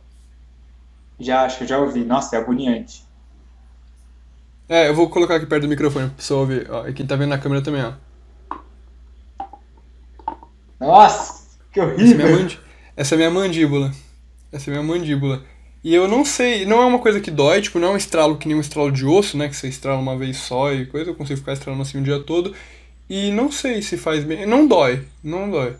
Já, 1.18 1.44
acho 1.44 1.58
que 1.58 1.66
já 1.66 1.78
ouvi. 1.78 2.04
Nossa, 2.04 2.36
é 2.36 2.38
agoniante. 2.38 3.04
É, 4.68 4.88
eu 4.88 4.94
vou 4.94 5.10
colocar 5.10 5.36
aqui 5.36 5.46
perto 5.46 5.62
do 5.62 5.68
microfone 5.68 6.06
pra 6.06 6.16
pessoa 6.16 6.40
ouvir. 6.40 6.70
Ó, 6.70 6.86
e 6.88 6.92
quem 6.92 7.06
tá 7.06 7.16
vendo 7.16 7.30
na 7.30 7.38
câmera 7.38 7.62
também, 7.62 7.82
ó. 7.82 7.92
Nossa! 10.80 11.58
Que 11.72 11.80
Essa 11.98 12.14
é, 12.14 12.26
horrível. 12.26 12.26
minha 12.26 12.58
essa 12.96 13.14
é 13.14 13.18
minha 13.18 13.30
mandíbula. 13.30 13.92
Essa 14.52 14.70
é 14.70 14.72
minha 14.72 14.82
mandíbula. 14.82 15.42
E 15.82 15.94
eu 15.94 16.06
não 16.06 16.24
sei, 16.24 16.66
não 16.66 16.82
é 16.82 16.84
uma 16.84 16.98
coisa 16.98 17.20
que 17.20 17.30
dói, 17.30 17.62
tipo, 17.62 17.78
não 17.78 17.88
é 17.88 17.90
um 17.92 17.96
estralo 17.96 18.36
que 18.36 18.46
nem 18.46 18.56
um 18.56 18.60
estralo 18.60 18.92
de 18.92 19.06
osso, 19.06 19.36
né? 19.36 19.48
Que 19.48 19.56
você 19.56 19.68
estrala 19.68 19.98
uma 19.98 20.16
vez 20.16 20.36
só 20.36 20.72
e 20.72 20.84
coisa, 20.84 21.10
eu 21.10 21.14
consigo 21.14 21.38
ficar 21.38 21.54
estralando 21.54 21.82
assim 21.82 21.98
o 21.98 22.02
dia 22.02 22.20
todo. 22.20 22.54
E 23.08 23.30
não 23.32 23.50
sei 23.50 23.80
se 23.80 23.96
faz 23.96 24.22
bem. 24.22 24.46
Não 24.46 24.66
dói, 24.68 25.04
não 25.24 25.50
dói. 25.50 25.74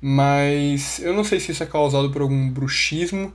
Mas 0.00 1.00
eu 1.00 1.12
não 1.12 1.24
sei 1.24 1.40
se 1.40 1.50
isso 1.50 1.62
é 1.62 1.66
causado 1.66 2.10
por 2.10 2.22
algum 2.22 2.50
bruxismo. 2.50 3.32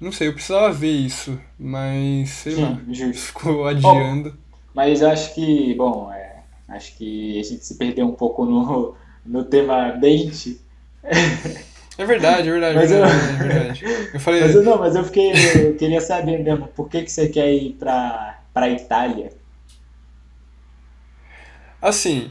Não 0.00 0.12
sei, 0.12 0.28
eu 0.28 0.34
precisava 0.34 0.72
ver 0.72 0.92
isso. 0.92 1.38
Mas 1.58 2.28
sei 2.30 2.56
lá. 2.56 2.78
Sim, 2.84 2.94
justo. 2.94 3.22
Ficou 3.38 3.66
adiando. 3.66 4.36
Mas 4.74 5.00
eu 5.00 5.08
acho 5.08 5.34
que, 5.34 5.74
bom, 5.74 6.12
é, 6.12 6.42
acho 6.68 6.96
que 6.98 7.38
a 7.40 7.42
gente 7.42 7.64
se 7.64 7.76
perdeu 7.76 8.06
um 8.06 8.12
pouco 8.12 8.44
no, 8.44 8.94
no 9.24 9.44
tema 9.44 9.92
dente. 9.92 10.60
É 11.98 12.04
verdade, 12.04 12.48
é 12.48 12.52
verdade, 12.52 12.76
é 12.76 12.80
Mas 12.80 12.90
eu- 12.92 12.98
verdade, 13.06 13.24
é 13.44 13.48
verdade. 13.48 13.84
Eu 14.14 14.20
falei. 14.20 14.40
Mas 14.42 14.54
eu 14.54 14.62
não, 14.62 14.78
mas 14.78 14.94
eu 14.94 15.04
fiquei, 15.04 15.32
eu 15.64 15.74
queria 15.76 16.00
saber 16.00 16.42
mesmo, 16.42 16.68
por 16.68 16.88
que 16.90 17.02
que 17.02 17.10
você 17.10 17.28
quer 17.28 17.50
ir 17.52 17.72
pra, 17.78 18.38
pra 18.52 18.68
Itália? 18.68 19.30
Assim, 21.80 22.30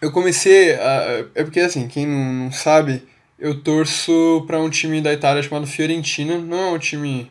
eu 0.00 0.12
comecei 0.12 0.74
a. 0.74 1.24
É 1.34 1.42
porque, 1.44 1.60
assim, 1.60 1.86
quem 1.88 2.06
não, 2.06 2.50
sabe, 2.52 3.02
eu 3.38 3.60
torço 3.62 4.44
pra 4.46 4.60
um 4.60 4.68
time 4.70 5.00
da 5.00 5.12
Itália 5.12 5.42
chamado 5.42 5.66
Fiorentina. 5.66 6.38
Não 6.38 6.58
é 6.58 6.70
um 6.72 6.78
time. 6.78 7.30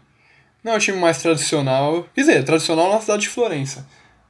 Não 0.64 0.74
é 0.74 0.76
um 0.76 0.80
time 0.80 0.98
mais 0.98 1.22
tradicional. 1.22 2.06
Quer 2.14 2.22
dizer, 2.22 2.38
é 2.40 2.44
tradicional 2.44 2.92
na 2.92 3.00
cidade 3.02 3.24
de 3.24 3.30
Florença. 3.30 3.86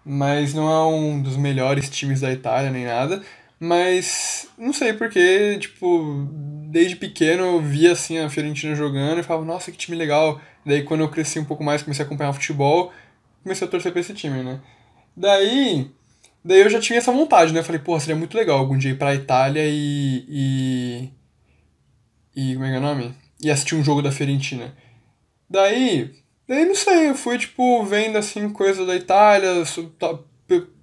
Mas 0.05 0.53
não 0.53 0.69
é 0.69 0.87
um 0.87 1.21
dos 1.21 1.37
melhores 1.37 1.89
times 1.89 2.21
da 2.21 2.31
Itália 2.31 2.71
nem 2.71 2.85
nada. 2.85 3.21
Mas 3.59 4.47
não 4.57 4.71
sei 4.71 4.93
porque, 4.93 5.57
tipo, 5.59 6.27
desde 6.69 6.95
pequeno 6.95 7.43
eu 7.43 7.61
via 7.61 7.91
assim 7.91 8.17
a 8.17 8.29
Fiorentina 8.29 8.73
jogando 8.73 9.19
e 9.19 9.23
falava, 9.23 9.45
nossa, 9.45 9.71
que 9.71 9.77
time 9.77 9.97
legal. 9.97 10.39
Daí 10.65 10.83
quando 10.83 11.01
eu 11.01 11.09
cresci 11.09 11.39
um 11.39 11.45
pouco 11.45 11.63
mais, 11.63 11.83
comecei 11.83 12.03
a 12.03 12.05
acompanhar 12.05 12.31
futebol, 12.31 12.93
comecei 13.43 13.67
a 13.67 13.69
torcer 13.69 13.91
pra 13.91 13.99
esse 13.99 14.13
time, 14.13 14.43
né? 14.43 14.61
Daí. 15.15 15.91
Daí 16.43 16.61
eu 16.61 16.69
já 16.69 16.79
tinha 16.79 16.97
essa 16.97 17.11
vontade, 17.11 17.53
né? 17.53 17.59
Eu 17.59 17.63
falei, 17.63 17.81
pô, 17.81 17.99
seria 17.99 18.15
muito 18.15 18.37
legal 18.37 18.59
algum 18.59 18.77
dia 18.77 18.91
ir 18.91 18.97
pra 18.97 19.15
Itália 19.15 19.63
e. 19.67 20.25
e. 20.29 21.09
e 22.35 22.53
como 22.53 22.65
é 22.65 22.69
que 22.69 22.75
é 22.75 22.79
o 22.79 22.81
nome? 22.81 23.13
E 23.41 23.51
assistir 23.51 23.75
um 23.75 23.83
jogo 23.83 24.01
da 24.01 24.11
Fiorentina. 24.11 24.73
Daí. 25.49 26.15
Daí 26.47 26.65
não 26.65 26.75
sei, 26.75 27.09
eu 27.09 27.15
fui, 27.15 27.37
tipo, 27.37 27.83
vendo 27.85 28.17
assim 28.17 28.49
coisas 28.49 28.87
da 28.87 28.95
Itália, 28.95 29.49
tá, 29.99 30.17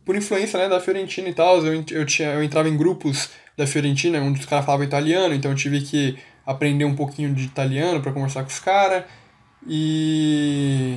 por 0.07 0.15
influência, 0.15 0.59
né, 0.59 0.69
da 0.69 0.81
Fiorentina 0.81 1.29
e 1.29 1.35
tal. 1.35 1.59
Eu, 1.67 1.85
eu, 1.91 2.07
tinha, 2.07 2.29
eu 2.31 2.43
entrava 2.43 2.69
em 2.69 2.77
grupos 2.77 3.29
da 3.57 3.67
Fiorentina, 3.67 4.21
onde 4.21 4.41
os 4.41 4.47
caras 4.47 4.65
falavam 4.65 4.87
italiano, 4.87 5.35
então 5.35 5.51
eu 5.51 5.57
tive 5.57 5.81
que 5.81 6.17
aprender 6.47 6.85
um 6.85 6.95
pouquinho 6.95 7.35
de 7.35 7.45
italiano 7.45 8.01
pra 8.01 8.13
conversar 8.13 8.43
com 8.43 8.49
os 8.49 8.61
caras. 8.61 9.05
E. 9.67 10.97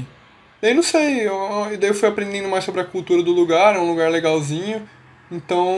Daí 0.62 0.74
não 0.74 0.84
sei, 0.84 1.28
eu, 1.28 1.78
daí 1.80 1.90
eu 1.90 1.94
fui 1.94 2.08
aprendendo 2.08 2.48
mais 2.50 2.64
sobre 2.64 2.82
a 2.82 2.86
cultura 2.86 3.24
do 3.24 3.32
lugar, 3.32 3.76
é 3.76 3.80
um 3.80 3.90
lugar 3.90 4.12
legalzinho. 4.12 4.88
Então, 5.32 5.78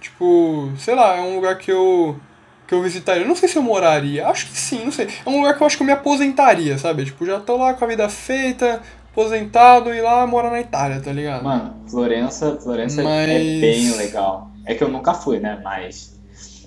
tipo, 0.00 0.72
sei 0.78 0.94
lá, 0.94 1.16
é 1.16 1.20
um 1.20 1.36
lugar 1.36 1.56
que 1.58 1.70
eu 1.70 2.18
que 2.66 2.74
eu 2.74 2.82
visitaria. 2.82 3.26
Não 3.26 3.36
sei 3.36 3.48
se 3.48 3.56
eu 3.56 3.62
moraria, 3.62 4.26
acho 4.26 4.46
que 4.46 4.56
sim, 4.56 4.84
não 4.84 4.92
sei. 4.92 5.06
É 5.24 5.28
um 5.28 5.38
lugar 5.38 5.54
que 5.54 5.62
eu 5.62 5.66
acho 5.66 5.76
que 5.76 5.82
eu 5.82 5.86
me 5.86 5.92
aposentaria, 5.92 6.78
sabe? 6.78 7.04
Tipo, 7.04 7.26
já 7.26 7.38
tô 7.38 7.56
lá 7.56 7.74
com 7.74 7.84
a 7.84 7.88
vida 7.88 8.08
feita, 8.08 8.82
aposentado 9.18 9.94
e 9.94 10.00
lá 10.00 10.26
morar 10.26 10.50
na 10.50 10.60
Itália, 10.60 11.00
tá 11.00 11.12
ligado? 11.12 11.44
Mano, 11.44 11.74
Florença, 11.88 12.58
Florença 12.60 13.00
é 13.00 13.04
Mas- 13.04 13.60
bem 13.60 13.96
legal. 13.96 14.50
É 14.66 14.74
que 14.74 14.82
eu 14.82 14.88
nunca 14.88 15.14
fui, 15.14 15.38
né? 15.38 15.60
Mas. 15.62 16.18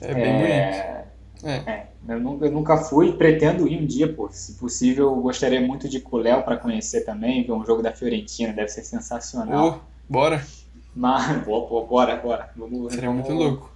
É 0.02 0.14
bem 0.14 0.34
bonito. 0.34 0.52
é, 0.52 1.06
É. 1.44 1.52
é, 1.52 1.88
eu, 2.08 2.20
nunca, 2.20 2.46
eu 2.46 2.52
nunca 2.52 2.78
fui, 2.78 3.12
pretendo 3.14 3.68
ir 3.68 3.82
um 3.82 3.86
dia, 3.86 4.12
pô. 4.12 4.30
Se 4.32 4.54
possível, 4.54 5.08
eu 5.08 5.16
gostaria 5.16 5.60
muito 5.60 5.90
de 5.90 6.02
Léo 6.14 6.44
pra 6.44 6.56
conhecer 6.58 7.02
também, 7.02 7.44
ver 7.46 7.52
um 7.52 7.66
jogo 7.66 7.82
da 7.82 7.92
Fiorentina, 7.92 8.54
deve 8.54 8.70
ser 8.70 8.84
sensacional. 8.84 9.68
Ô, 9.68 9.80
bora. 10.08 10.46
Mas, 10.96 11.42
pô, 11.44 11.64
pô, 11.64 11.84
bora, 11.86 12.16
bora. 12.16 12.50
Vamos, 12.56 12.94
Seria 12.94 13.12
muito 13.12 13.28
vamos- 13.28 13.44
louco. 13.44 13.72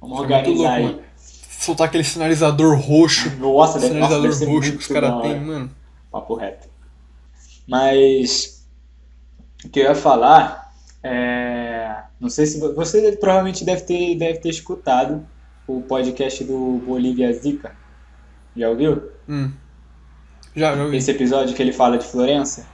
Vamos 0.00 0.20
Seria 0.20 0.36
muito 0.36 0.48
organizar 0.50 0.78
louco, 0.80 0.86
aí. 0.88 0.94
mano. 0.96 1.06
Soltar 1.58 1.86
aquele 1.88 2.04
sinalizador 2.04 2.78
roxo. 2.78 3.30
Nossa, 3.38 3.80
deve, 3.80 3.94
nossa, 3.98 4.14
Sinalizador 4.14 4.22
deve 4.38 4.44
roxo 4.44 4.60
que 4.60 4.68
muito 4.68 4.78
os 4.80 4.86
caras 4.86 5.22
têm, 5.22 5.40
mano. 5.40 5.70
Papo 6.12 6.34
reto. 6.34 6.68
Mas 7.66 8.66
o 9.64 9.68
que 9.68 9.80
eu 9.80 9.84
ia 9.84 9.94
falar 9.94 10.72
é. 11.02 12.02
Não 12.18 12.28
sei 12.30 12.46
se 12.46 12.58
vo- 12.58 12.74
você 12.74 13.12
provavelmente 13.16 13.64
deve 13.64 13.82
ter, 13.82 14.14
deve 14.16 14.38
ter 14.38 14.48
escutado 14.48 15.26
o 15.66 15.82
podcast 15.82 16.42
do 16.44 16.80
Bolívia 16.86 17.32
Zica. 17.32 17.76
Já 18.56 18.70
ouviu? 18.70 19.10
Hum. 19.28 19.52
Já, 20.54 20.74
já 20.74 20.82
ouvi. 20.82 20.96
Esse 20.96 21.10
episódio 21.10 21.54
que 21.54 21.60
ele 21.62 21.72
fala 21.72 21.98
de 21.98 22.06
Florença? 22.06 22.66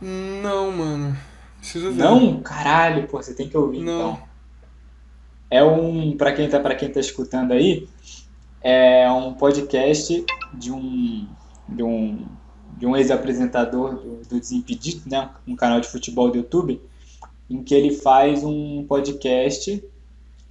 Não, 0.00 0.70
mano. 0.70 1.16
Preciso 1.58 1.90
ver. 1.90 2.02
Não? 2.04 2.40
Caralho, 2.40 3.08
pô, 3.08 3.20
você 3.20 3.34
tem 3.34 3.48
que 3.48 3.56
ouvir 3.56 3.80
Não. 3.82 4.12
então. 4.12 4.28
É 5.50 5.64
um, 5.64 6.16
para 6.16 6.32
quem 6.32 6.48
tá, 6.48 6.60
para 6.60 6.74
quem 6.76 6.90
tá 6.90 7.00
escutando 7.00 7.52
aí, 7.52 7.88
é 8.60 9.10
um 9.10 9.32
podcast 9.34 10.24
de 10.54 10.70
um 10.70 11.26
de 11.68 11.82
um 11.82 12.26
de 12.76 12.86
um 12.86 12.96
ex-apresentador 12.96 13.94
do, 13.94 14.22
do 14.28 14.40
Desimpedido, 14.40 15.02
né, 15.06 15.28
um 15.46 15.56
canal 15.56 15.80
de 15.80 15.88
futebol 15.88 16.30
do 16.30 16.36
YouTube, 16.36 16.80
em 17.48 17.62
que 17.62 17.74
ele 17.74 17.94
faz 17.94 18.44
um 18.44 18.84
podcast 18.84 19.82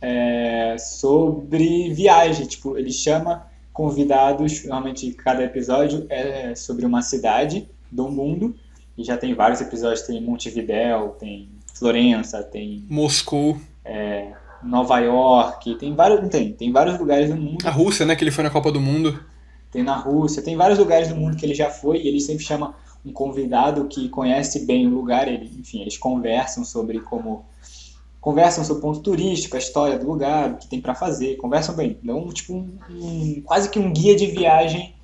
é, 0.02 0.76
sobre 0.78 1.94
viagem, 1.94 2.48
tipo, 2.48 2.78
ele 2.78 2.92
chama 2.92 3.46
convidados, 3.72 4.64
normalmente 4.64 5.12
cada 5.12 5.44
episódio 5.44 6.06
é 6.10 6.56
sobre 6.56 6.86
uma 6.86 7.02
cidade 7.02 7.70
do 7.92 8.10
mundo, 8.10 8.56
e 8.98 9.04
já 9.04 9.16
tem 9.16 9.36
vários 9.36 9.62
episódios, 9.62 10.02
tem 10.02 10.20
Montevidéu, 10.22 11.16
tem 11.20 11.48
Florença, 11.76 12.42
tem 12.42 12.84
Moscou. 12.90 13.60
Nova 14.64 15.00
York, 15.00 15.76
tem 15.76 15.94
vários, 15.94 16.28
tem, 16.30 16.52
tem 16.52 16.72
vários 16.72 17.00
lugares 17.00 17.30
do 17.30 17.36
mundo, 17.36 17.66
A 17.66 17.70
Rússia, 17.70 18.06
né? 18.06 18.16
Que 18.16 18.24
ele 18.24 18.32
foi 18.32 18.44
na 18.44 18.50
Copa 18.50 18.72
do 18.72 18.82
Mundo. 18.82 19.20
Tem 19.72 19.84
na 19.84 19.96
Rússia, 19.96 20.42
tem 20.42 20.56
vários 20.56 20.80
lugares 20.80 21.10
do 21.10 21.16
mundo 21.16 21.38
que 21.38 21.46
ele 21.46 21.56
já 21.56 21.70
foi 21.70 21.98
e 22.02 22.08
ele 22.08 22.20
sempre 22.20 22.44
chama 22.44 22.76
um 23.06 23.12
convidado 23.12 23.88
que 23.88 24.10
conhece 24.10 24.66
bem 24.66 24.88
o 24.88 24.92
lugar, 24.96 25.28
ele, 25.28 25.46
enfim, 25.60 25.82
eles 25.82 25.98
conversam 25.98 26.64
sobre 26.66 27.00
como 27.00 27.46
conversam 28.20 28.64
sobre 28.64 28.80
o 28.80 28.82
ponto 28.82 29.00
turístico, 29.02 29.56
a 29.56 29.60
história 29.60 29.98
do 29.98 30.08
lugar, 30.08 30.52
o 30.52 30.58
que 30.58 30.68
tem 30.68 30.82
para 30.82 30.96
fazer, 30.96 31.38
conversam 31.38 31.76
bem, 31.76 31.98
dão 32.04 32.28
tipo 32.30 32.54
um, 32.54 32.78
um- 32.90 33.42
quase 33.46 33.70
que 33.70 33.80
um 33.80 33.94
guia 33.94 34.16
de 34.16 34.26
viagem, 34.28 34.96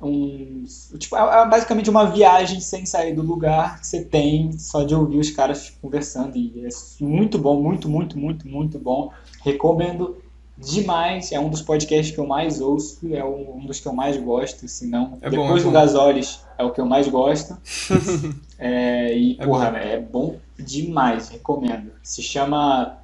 um, 0.00 0.64
tipo, 0.98 1.16
é 1.16 1.42
é 1.42 1.48
basicamente 1.48 1.88
uma 1.88 2.04
viagem 2.04 2.60
sem 2.60 2.84
sair 2.84 3.14
do 3.14 3.22
lugar 3.22 3.80
que 3.80 3.86
você 3.86 4.04
tem 4.04 4.52
só 4.58 4.82
de 4.84 4.94
ouvir 4.94 5.18
os 5.18 5.30
caras 5.30 5.70
conversando. 5.80 6.36
E 6.36 6.66
é 6.66 6.68
muito 7.00 7.38
bom, 7.38 7.62
muito, 7.62 7.88
muito, 7.88 8.18
muito, 8.18 8.46
muito 8.46 8.78
bom. 8.78 9.10
Recomendo 9.42 10.16
demais, 10.58 11.32
é 11.32 11.40
um 11.40 11.48
dos 11.50 11.62
podcasts 11.62 12.14
que 12.14 12.20
eu 12.20 12.26
mais 12.26 12.60
ouço, 12.60 13.00
é 13.14 13.24
um, 13.24 13.64
dos 13.66 13.80
que 13.80 13.86
eu 13.88 13.92
mais 13.92 14.16
gosto, 14.16 14.66
se 14.68 14.86
não, 14.86 15.18
É 15.20 15.30
bom, 15.30 15.30
depois 15.30 15.60
é 15.60 15.64
do 15.64 15.70
bom. 15.70 15.72
Gasolis 15.72 16.40
é 16.58 16.64
o 16.64 16.72
que 16.72 16.80
eu 16.80 16.86
mais 16.86 17.08
gosto. 17.08 17.56
É, 18.58 19.14
e, 19.16 19.36
É 19.38 19.44
porra, 19.44 19.70
bom. 19.70 19.76
é 19.76 19.98
bom 20.00 20.40
demais, 20.58 21.28
recomendo. 21.28 21.92
Se 22.02 22.22
chama 22.22 22.98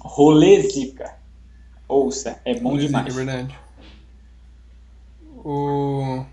Rolê 0.00 0.62
Zica. 0.62 1.14
Ouça, 1.88 2.40
é 2.44 2.54
bom 2.54 2.76
É 2.76 2.78
demais. 2.78 3.14
verdade. 3.14 3.54
O... 5.44 6.24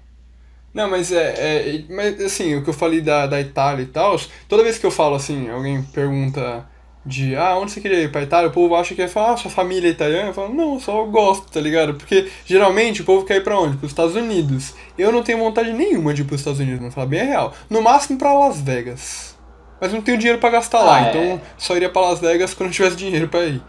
Não, 0.73 0.89
mas 0.89 1.11
é, 1.11 1.77
é- 1.77 1.85
Mas 1.89 2.21
assim, 2.21 2.55
o 2.55 2.63
que 2.63 2.69
eu 2.69 2.73
falei 2.73 3.01
da, 3.01 3.27
da 3.27 3.41
Itália 3.41 3.83
e 3.83 3.87
tal, 3.87 4.17
toda 4.47 4.63
vez 4.63 4.77
que 4.77 4.85
eu 4.85 4.91
falo 4.91 5.15
assim, 5.15 5.49
alguém 5.49 5.83
pergunta 5.83 6.67
de 7.09 7.35
ah, 7.35 7.57
onde 7.57 7.71
você 7.71 7.81
queria 7.81 7.99
ir 8.01 8.11
pra 8.11 8.21
Itália, 8.21 8.49
o 8.49 8.53
povo 8.53 8.75
acha 8.75 8.93
que 8.95 9.01
é 9.01 9.07
falar, 9.07 9.33
ah, 9.33 9.37
sua 9.37 9.51
família 9.51 9.87
é 9.87 9.91
italiana. 9.91 10.29
Eu 10.29 10.33
falo, 10.33 10.53
não, 10.53 10.75
eu 10.75 10.79
só 10.79 11.03
gosto, 11.05 11.51
tá 11.51 11.59
ligado? 11.59 11.95
Porque 11.95 12.29
geralmente 12.45 13.01
o 13.01 13.05
povo 13.05 13.25
quer 13.25 13.37
ir 13.37 13.43
pra 13.43 13.59
onde? 13.59 13.77
Pros 13.77 13.91
Estados 13.91 14.15
Unidos. 14.15 14.73
Eu 14.97 15.11
não 15.11 15.23
tenho 15.23 15.39
vontade 15.39 15.73
nenhuma 15.73 16.13
de 16.13 16.21
ir 16.21 16.25
pros 16.25 16.41
Estados 16.41 16.59
Unidos, 16.59 16.79
não 16.81 16.91
falar 16.91 17.07
bem 17.07 17.25
real. 17.25 17.53
No 17.69 17.81
máximo 17.81 18.17
pra 18.17 18.33
Las 18.33 18.61
Vegas. 18.61 19.35
Mas 19.81 19.93
não 19.93 20.01
tenho 20.01 20.17
dinheiro 20.17 20.39
pra 20.39 20.49
gastar 20.49 20.81
lá, 20.81 20.97
Ah, 20.97 21.05
é. 21.07 21.09
então 21.09 21.41
só 21.57 21.75
iria 21.75 21.89
pra 21.89 22.01
Las 22.01 22.19
Vegas 22.19 22.53
quando 22.53 22.69
eu 22.69 22.73
tivesse 22.73 22.95
dinheiro 22.95 23.27
pra 23.29 23.45
ir. 23.45 23.61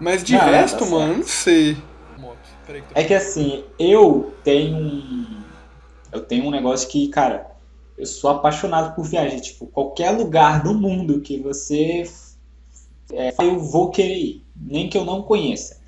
Mas 0.00 0.24
de 0.24 0.34
Não, 0.34 0.44
não, 0.46 0.52
resto, 0.52 0.84
tá 0.84 0.90
mano, 0.90 1.16
não 1.18 1.22
sei. 1.22 1.76
É 2.94 3.02
que 3.04 3.12
assim, 3.14 3.64
eu 3.78 4.32
tenho 4.44 4.76
um. 4.76 5.26
Eu 6.12 6.20
tenho 6.20 6.44
um 6.46 6.50
negócio 6.50 6.88
que, 6.88 7.08
cara, 7.08 7.46
eu 7.98 8.06
sou 8.06 8.30
apaixonado 8.30 8.94
por 8.94 9.04
viagem. 9.04 9.40
Tipo, 9.40 9.66
qualquer 9.66 10.10
lugar 10.10 10.62
do 10.62 10.72
mundo 10.72 11.20
que 11.20 11.38
você. 11.40 12.04
É, 13.12 13.32
eu 13.40 13.58
vou 13.58 13.90
querer 13.90 14.16
ir. 14.16 14.44
Nem 14.60 14.88
que 14.88 14.96
eu 14.98 15.04
não 15.04 15.22
conheça. 15.22 15.78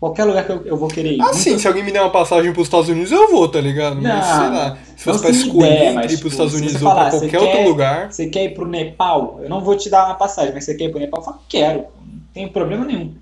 Qualquer 0.00 0.24
lugar 0.24 0.44
que 0.44 0.52
eu, 0.52 0.66
eu 0.66 0.76
vou 0.76 0.88
querer 0.88 1.12
ir. 1.12 1.20
Ah, 1.20 1.24
Muito- 1.26 1.38
sim, 1.38 1.58
se 1.58 1.66
alguém 1.66 1.82
me 1.82 1.90
der 1.92 2.00
uma 2.02 2.10
passagem 2.10 2.52
pros 2.52 2.66
Estados 2.66 2.88
Unidos, 2.88 3.10
eu 3.12 3.30
vou, 3.30 3.48
tá 3.48 3.60
ligado? 3.60 3.96
Mas, 3.96 4.02
Não, 4.02 4.22
sei 4.22 4.50
lá, 4.50 4.78
se 4.96 5.04
fosse 5.04 5.24
me 5.24 5.30
escolher 5.30 5.68
der, 5.68 5.82
entre 5.84 5.94
mas, 5.94 6.04
ir 6.04 6.06
pros 6.06 6.16
tipo, 6.16 6.28
Estados 6.28 6.54
Unidos 6.54 6.72
você 6.72 6.84
ou 6.84 6.90
falar, 6.90 7.10
você 7.10 7.18
qualquer 7.20 7.38
quer- 7.38 7.46
outro 7.56 7.62
lugar, 7.68 8.12
Você 8.12 8.26
quer 8.28 8.44
ir 8.44 8.54
pro 8.54 8.66
Nepal? 8.66 9.38
Eu 9.42 9.48
não 9.48 9.60
vou 9.62 9.76
te 9.76 9.88
dar 9.88 10.04
uma 10.06 10.14
passagem, 10.14 10.52
mas 10.52 10.64
você 10.64 10.74
quer 10.74 10.84
ir 10.84 10.90
pro 10.90 11.00
Nepal? 11.00 11.20
Eu 11.20 11.24
falo, 11.24 11.40
quero. 11.48 11.78
Não 12.06 12.20
tem 12.34 12.48
problema 12.48 12.84
nenhum. 12.84 13.14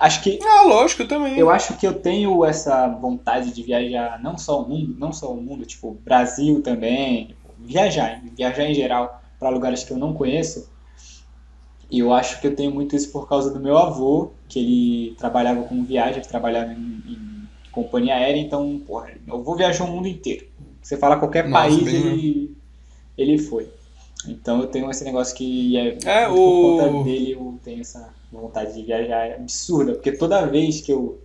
Acho 0.00 0.22
que. 0.22 0.40
Ah, 0.42 0.62
lógico, 0.66 1.02
eu 1.02 1.08
também. 1.08 1.38
Eu 1.38 1.50
acho 1.50 1.74
que 1.76 1.86
eu 1.86 1.94
tenho 1.94 2.44
essa 2.44 2.88
vontade 2.88 3.52
de 3.52 3.62
viajar 3.62 4.18
não 4.20 4.36
só 4.36 4.60
o 4.62 4.68
mundo, 4.68 4.96
não 4.98 5.12
só 5.12 5.30
o 5.32 5.40
mundo, 5.40 5.64
tipo, 5.64 5.96
Brasil 6.04 6.60
também, 6.62 7.26
tipo, 7.28 7.38
viajar, 7.60 8.20
viajar 8.36 8.64
em 8.64 8.74
geral 8.74 9.20
para 9.38 9.50
lugares 9.50 9.84
que 9.84 9.92
eu 9.92 9.96
não 9.98 10.12
conheço. 10.14 10.68
E 11.90 12.00
eu 12.00 12.12
acho 12.12 12.40
que 12.40 12.46
eu 12.46 12.54
tenho 12.54 12.70
muito 12.70 12.94
isso 12.94 13.10
por 13.10 13.28
causa 13.28 13.50
do 13.52 13.60
meu 13.60 13.78
avô, 13.78 14.30
que 14.48 14.58
ele 14.58 15.14
trabalhava 15.16 15.62
com 15.62 15.84
viagem, 15.84 16.20
ele 16.20 16.28
trabalhava 16.28 16.72
em, 16.72 16.76
em 16.76 17.48
companhia 17.72 18.14
aérea, 18.14 18.40
então, 18.40 18.80
porra, 18.86 19.10
eu 19.26 19.42
vou 19.42 19.56
viajar 19.56 19.84
o 19.84 19.90
mundo 19.90 20.06
inteiro. 20.06 20.46
Você 20.82 20.96
fala 20.96 21.18
qualquer 21.18 21.48
Nossa, 21.48 21.68
país, 21.68 21.86
ele, 21.86 22.56
ele 23.16 23.38
foi. 23.38 23.68
Então 24.26 24.60
eu 24.60 24.66
tenho 24.66 24.90
esse 24.90 25.04
negócio 25.04 25.36
que 25.36 25.76
é, 25.76 25.98
é 26.04 26.28
o... 26.28 26.34
por 26.34 26.82
conta 26.82 27.04
dele 27.04 27.32
eu 27.32 27.58
tenho 27.62 27.80
essa 27.80 28.12
vontade 28.32 28.74
de 28.74 28.82
viajar 28.82 29.26
é 29.26 29.34
absurda, 29.36 29.92
porque 29.94 30.12
toda 30.12 30.46
vez 30.46 30.80
que 30.80 30.92
eu 30.92 31.20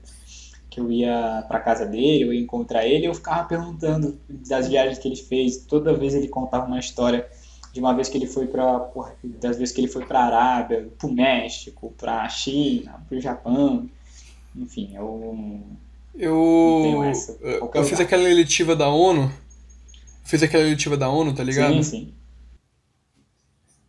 que 0.69 0.79
eu 0.79 0.91
ia 0.91 1.45
para 1.47 1.59
casa 1.59 1.85
dele, 1.85 2.23
eu 2.23 2.33
ia 2.33 2.41
encontrar 2.41 2.83
ele, 2.83 3.05
eu 3.05 3.13
ficava 3.13 3.47
perguntando 3.47 4.17
das 4.27 4.67
viagens 4.67 4.97
que 4.97 5.07
ele 5.07 5.15
fez. 5.15 5.57
Toda 5.57 5.93
vez 5.93 6.15
ele 6.15 6.27
contava 6.27 6.65
uma 6.65 6.79
história 6.79 7.29
de 7.73 7.79
uma 7.79 7.93
vez 7.93 8.07
que 8.07 8.17
ele 8.17 8.27
foi 8.27 8.45
para 8.45 8.87
das 9.23 9.57
vezes 9.57 9.73
que 9.73 9.81
ele 9.81 9.87
foi 9.87 10.05
para 10.05 10.23
Arábia, 10.25 10.87
para 10.95 11.07
o 11.07 11.11
México, 11.11 11.91
para 11.97 12.21
a 12.21 12.29
China, 12.29 13.03
para 13.09 13.17
o 13.17 13.21
Japão. 13.21 13.89
Enfim, 14.55 14.91
eu 14.93 15.59
eu 16.15 17.03
essa, 17.03 17.35
eu 17.41 17.83
fiz 17.83 17.99
aquela 17.99 18.29
eletiva 18.29 18.75
da 18.75 18.87
ONU. 18.87 19.31
Fiz 20.23 20.43
aquela 20.43 20.63
eletiva 20.63 20.95
da 20.95 21.09
ONU, 21.09 21.33
tá 21.33 21.43
ligado? 21.43 21.73
Sim, 21.73 21.83
sim. 21.83 22.13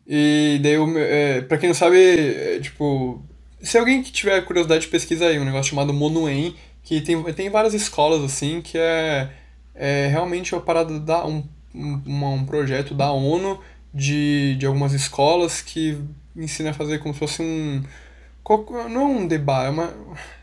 E 0.07 0.59
daí, 0.63 0.73
eu, 0.73 0.99
é, 0.99 1.43
pra 1.43 1.59
quem 1.59 1.69
não 1.69 1.75
sabe, 1.75 1.99
é, 1.99 2.61
tipo, 2.61 3.23
se 3.61 3.77
alguém 3.77 4.03
que 4.03 4.11
tiver 4.11 4.41
curiosidade, 4.43 4.89
pesquisa 4.89 5.27
aí 5.27 5.39
um 5.39 5.45
negócio 5.45 5.71
chamado 5.71 5.93
Monuen, 5.93 6.55
que 6.83 7.03
tem, 7.03 7.23
tem 7.35 7.51
várias 7.51 7.75
escolas, 7.75 8.23
assim, 8.23 8.61
que 8.63 8.79
é, 8.79 9.31
é 9.75 10.07
realmente 10.09 10.55
uma 10.55 10.61
parada 10.61 10.99
da, 10.99 11.27
um, 11.27 11.45
um, 11.75 12.01
um 12.35 12.45
projeto 12.47 12.95
da 12.95 13.13
ONU 13.13 13.59
de, 13.95 14.57
de 14.57 14.67
algumas 14.67 14.93
escolas 14.93 15.63
que 15.63 15.97
ensina 16.37 16.71
a 16.71 16.75
fazer 16.75 16.99
como 16.99 17.15
se 17.15 17.21
fosse 17.21 17.43
um. 17.43 17.83
Não 18.91 19.01
é 19.01 19.05
um 19.05 19.27
debate, 19.27 19.69
é 19.69 19.71
uma. 19.71 19.95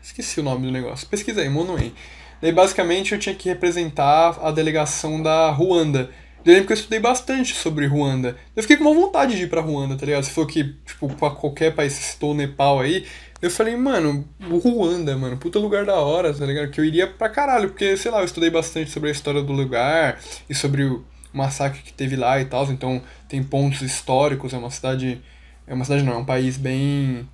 Esqueci 0.02 0.40
o 0.40 0.42
nome 0.42 0.66
do 0.66 0.72
negócio. 0.72 1.06
Pesquisa 1.06 1.42
aí, 1.42 1.48
Monuen. 1.48 1.92
Daí 2.40 2.50
basicamente 2.50 3.12
eu 3.12 3.20
tinha 3.20 3.34
que 3.34 3.48
representar 3.48 4.38
a 4.42 4.50
delegação 4.50 5.22
da 5.22 5.50
Ruanda. 5.50 6.10
Eu 6.44 6.54
lembro 6.54 6.66
que 6.66 6.72
eu 6.72 6.76
estudei 6.76 6.98
bastante 6.98 7.54
sobre 7.54 7.86
Ruanda. 7.86 8.36
Eu 8.56 8.62
fiquei 8.64 8.76
com 8.76 8.82
uma 8.82 8.94
vontade 8.94 9.36
de 9.36 9.44
ir 9.44 9.48
pra 9.48 9.60
Ruanda, 9.60 9.96
tá 9.96 10.04
ligado? 10.04 10.24
Se 10.24 10.30
for 10.32 10.44
que, 10.44 10.74
tipo, 10.84 11.08
pra 11.14 11.30
qualquer 11.30 11.72
país, 11.72 11.92
se 11.92 12.02
citou 12.02 12.32
o 12.32 12.34
Nepal 12.34 12.80
aí, 12.80 13.06
eu 13.40 13.48
falei, 13.48 13.76
mano, 13.76 14.28
Ruanda, 14.40 15.16
mano, 15.16 15.36
puta 15.36 15.60
lugar 15.60 15.84
da 15.84 15.94
hora, 16.00 16.34
tá 16.34 16.44
ligado? 16.44 16.68
Que 16.72 16.80
eu 16.80 16.84
iria 16.84 17.06
pra 17.06 17.28
caralho, 17.28 17.68
porque, 17.68 17.96
sei 17.96 18.10
lá, 18.10 18.18
eu 18.18 18.24
estudei 18.24 18.50
bastante 18.50 18.90
sobre 18.90 19.10
a 19.10 19.12
história 19.12 19.40
do 19.40 19.52
lugar 19.52 20.18
e 20.50 20.54
sobre 20.54 20.82
o 20.82 21.04
massacre 21.32 21.82
que 21.82 21.92
teve 21.92 22.16
lá 22.16 22.40
e 22.40 22.44
tal, 22.44 22.64
então 22.66 23.02
tem 23.28 23.42
pontos 23.42 23.82
históricos, 23.82 24.52
é 24.52 24.58
uma 24.58 24.70
cidade. 24.70 25.20
É 25.66 25.74
uma 25.74 25.84
cidade 25.84 26.02
não, 26.02 26.14
é 26.14 26.16
um 26.16 26.24
país 26.24 26.56
bem. 26.56 27.28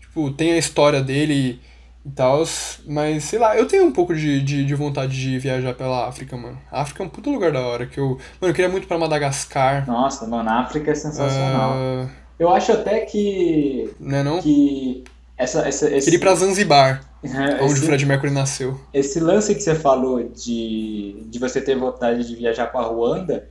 Tipo, 0.00 0.30
tem 0.30 0.52
a 0.52 0.58
história 0.58 1.02
dele 1.02 1.60
e 2.04 2.10
tal, 2.10 2.42
mas 2.86 3.24
sei 3.24 3.38
lá, 3.38 3.56
eu 3.56 3.66
tenho 3.66 3.84
um 3.84 3.92
pouco 3.92 4.14
de, 4.14 4.40
de, 4.42 4.64
de, 4.64 4.74
vontade 4.74 5.12
de 5.12 5.38
viajar 5.38 5.74
pela 5.74 6.08
África, 6.08 6.36
mano. 6.36 6.58
A 6.70 6.82
África 6.82 7.02
é 7.02 7.06
um 7.06 7.08
puto 7.08 7.30
lugar 7.30 7.52
da 7.52 7.60
hora, 7.60 7.86
que 7.86 7.98
eu. 7.98 8.18
Mano, 8.40 8.50
eu 8.50 8.54
queria 8.54 8.68
muito 8.68 8.86
para 8.86 8.98
Madagascar. 8.98 9.86
Nossa, 9.86 10.26
mano, 10.26 10.48
a 10.48 10.60
África 10.60 10.90
é 10.90 10.94
sensacional. 10.94 11.72
Uh... 11.74 12.22
Eu 12.38 12.52
acho 12.52 12.72
até 12.72 13.00
que. 13.00 13.94
Não 14.00 14.18
é 14.18 14.22
não? 14.24 14.40
Que. 14.40 15.04
Essa, 15.36 15.66
essa, 15.66 15.88
esse... 15.94 16.04
Queria 16.04 16.18
ir 16.18 16.20
pra 16.20 16.34
Zanzibar, 16.34 17.00
é, 17.22 17.62
onde 17.62 17.74
o 17.74 17.84
Fred 17.84 18.04
Mercury 18.04 18.32
nasceu. 18.32 18.80
Esse 18.92 19.20
lance 19.20 19.54
que 19.54 19.60
você 19.60 19.74
falou 19.74 20.22
de, 20.24 21.24
de 21.26 21.38
você 21.38 21.60
ter 21.60 21.76
vontade 21.76 22.26
de 22.26 22.34
viajar 22.34 22.66
pra 22.66 22.82
Ruanda, 22.82 23.48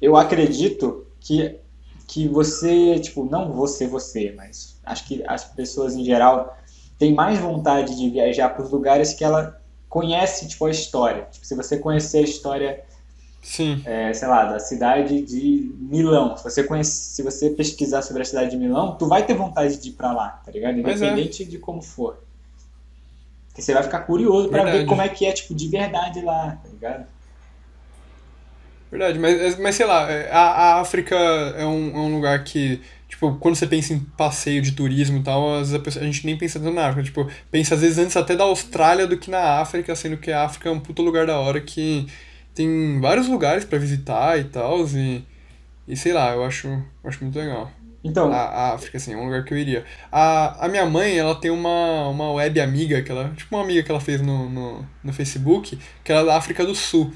eu 0.00 0.16
acredito 0.16 1.06
que, 1.20 1.56
que 2.06 2.28
você, 2.28 2.98
tipo, 2.98 3.24
não 3.24 3.52
você, 3.52 3.86
você, 3.86 4.34
mas 4.36 4.78
acho 4.84 5.06
que 5.06 5.24
as 5.26 5.44
pessoas 5.44 5.94
em 5.94 6.04
geral 6.04 6.56
tem 6.98 7.14
mais 7.14 7.38
vontade 7.38 7.96
de 7.96 8.10
viajar 8.10 8.50
para 8.50 8.64
os 8.64 8.70
lugares 8.70 9.14
que 9.14 9.24
ela 9.24 9.60
conhece 9.88 10.46
tipo 10.48 10.66
a 10.66 10.70
história. 10.70 11.26
Tipo, 11.30 11.46
se 11.46 11.54
você 11.54 11.78
conhecer 11.78 12.18
a 12.18 12.22
história, 12.22 12.84
Sim. 13.44 13.82
É, 13.84 14.12
sei 14.14 14.26
lá, 14.26 14.46
da 14.46 14.58
cidade 14.58 15.20
de 15.20 15.70
Milão, 15.78 16.34
se 16.34 16.42
você 16.44 16.64
conhece, 16.64 17.14
se 17.14 17.22
você 17.22 17.50
pesquisar 17.50 18.00
sobre 18.00 18.22
a 18.22 18.24
cidade 18.24 18.52
de 18.52 18.56
Milão, 18.56 18.96
tu 18.96 19.06
vai 19.06 19.24
ter 19.24 19.34
vontade 19.34 19.76
de 19.76 19.90
ir 19.90 19.92
para 19.92 20.12
lá, 20.12 20.28
tá 20.44 20.50
ligado? 20.50 20.76
É. 20.76 20.80
Independente 20.80 21.42
é. 21.42 21.46
de 21.46 21.58
como 21.58 21.82
for. 21.82 22.23
Porque 23.54 23.62
você 23.62 23.72
vai 23.72 23.84
ficar 23.84 24.00
curioso 24.00 24.48
para 24.48 24.64
ver 24.64 24.84
como 24.84 25.00
é 25.00 25.08
que 25.08 25.24
é 25.24 25.30
tipo 25.32 25.54
de 25.54 25.68
verdade 25.68 26.20
lá, 26.22 26.58
tá 26.60 26.68
ligado? 26.68 27.06
Verdade, 28.90 29.18
mas, 29.18 29.58
mas 29.58 29.76
sei 29.76 29.86
lá, 29.86 30.10
é, 30.10 30.28
a, 30.30 30.40
a 30.40 30.80
África 30.80 31.14
é 31.14 31.64
um, 31.64 31.96
é 31.96 31.98
um 32.00 32.14
lugar 32.16 32.42
que 32.42 32.82
Tipo, 33.14 33.36
quando 33.36 33.54
você 33.54 33.66
pensa 33.68 33.94
em 33.94 34.00
passeio 34.00 34.60
de 34.60 34.72
turismo 34.72 35.18
e 35.18 35.22
tal, 35.22 35.54
às 35.54 35.68
vezes 35.68 35.74
a, 35.74 35.78
pessoa, 35.78 36.02
a 36.02 36.06
gente 36.06 36.26
nem 36.26 36.36
pensa 36.36 36.58
tanto 36.58 36.74
na 36.74 36.88
África. 36.88 37.04
Tipo, 37.04 37.30
pensa 37.48 37.76
às 37.76 37.80
vezes 37.80 37.96
antes 37.96 38.16
até 38.16 38.34
da 38.34 38.42
Austrália 38.42 39.06
do 39.06 39.16
que 39.16 39.30
na 39.30 39.60
África, 39.60 39.94
sendo 39.94 40.16
que 40.16 40.32
a 40.32 40.42
África 40.44 40.68
é 40.68 40.72
um 40.72 40.80
puto 40.80 41.00
lugar 41.00 41.24
da 41.24 41.38
hora 41.38 41.60
que 41.60 42.08
tem 42.52 43.00
vários 43.00 43.28
lugares 43.28 43.64
para 43.64 43.78
visitar 43.78 44.36
e 44.38 44.44
tal. 44.44 44.84
E, 44.88 45.24
e 45.86 45.96
sei 45.96 46.12
lá, 46.12 46.32
eu 46.32 46.44
acho, 46.44 46.66
eu 46.66 46.84
acho 47.04 47.22
muito 47.22 47.38
legal. 47.38 47.70
Então. 48.04 48.30
A, 48.30 48.36
a, 48.36 48.74
África, 48.74 48.98
assim, 48.98 49.14
é 49.14 49.16
um 49.16 49.24
lugar 49.24 49.44
que 49.44 49.54
eu 49.54 49.58
iria. 49.58 49.84
A, 50.12 50.66
a 50.66 50.68
minha 50.68 50.84
mãe, 50.84 51.18
ela 51.18 51.34
tem 51.34 51.50
uma, 51.50 52.08
uma 52.08 52.32
web 52.32 52.60
amiga, 52.60 53.02
que 53.02 53.10
ela, 53.10 53.30
tipo 53.34 53.56
uma 53.56 53.64
amiga 53.64 53.82
que 53.82 53.90
ela 53.90 54.00
fez 54.00 54.20
no, 54.20 54.48
no, 54.50 54.86
no 55.02 55.12
Facebook, 55.12 55.78
que 56.04 56.12
ela 56.12 56.20
é 56.20 56.26
da 56.26 56.36
África 56.36 56.64
do 56.64 56.74
Sul. 56.74 57.10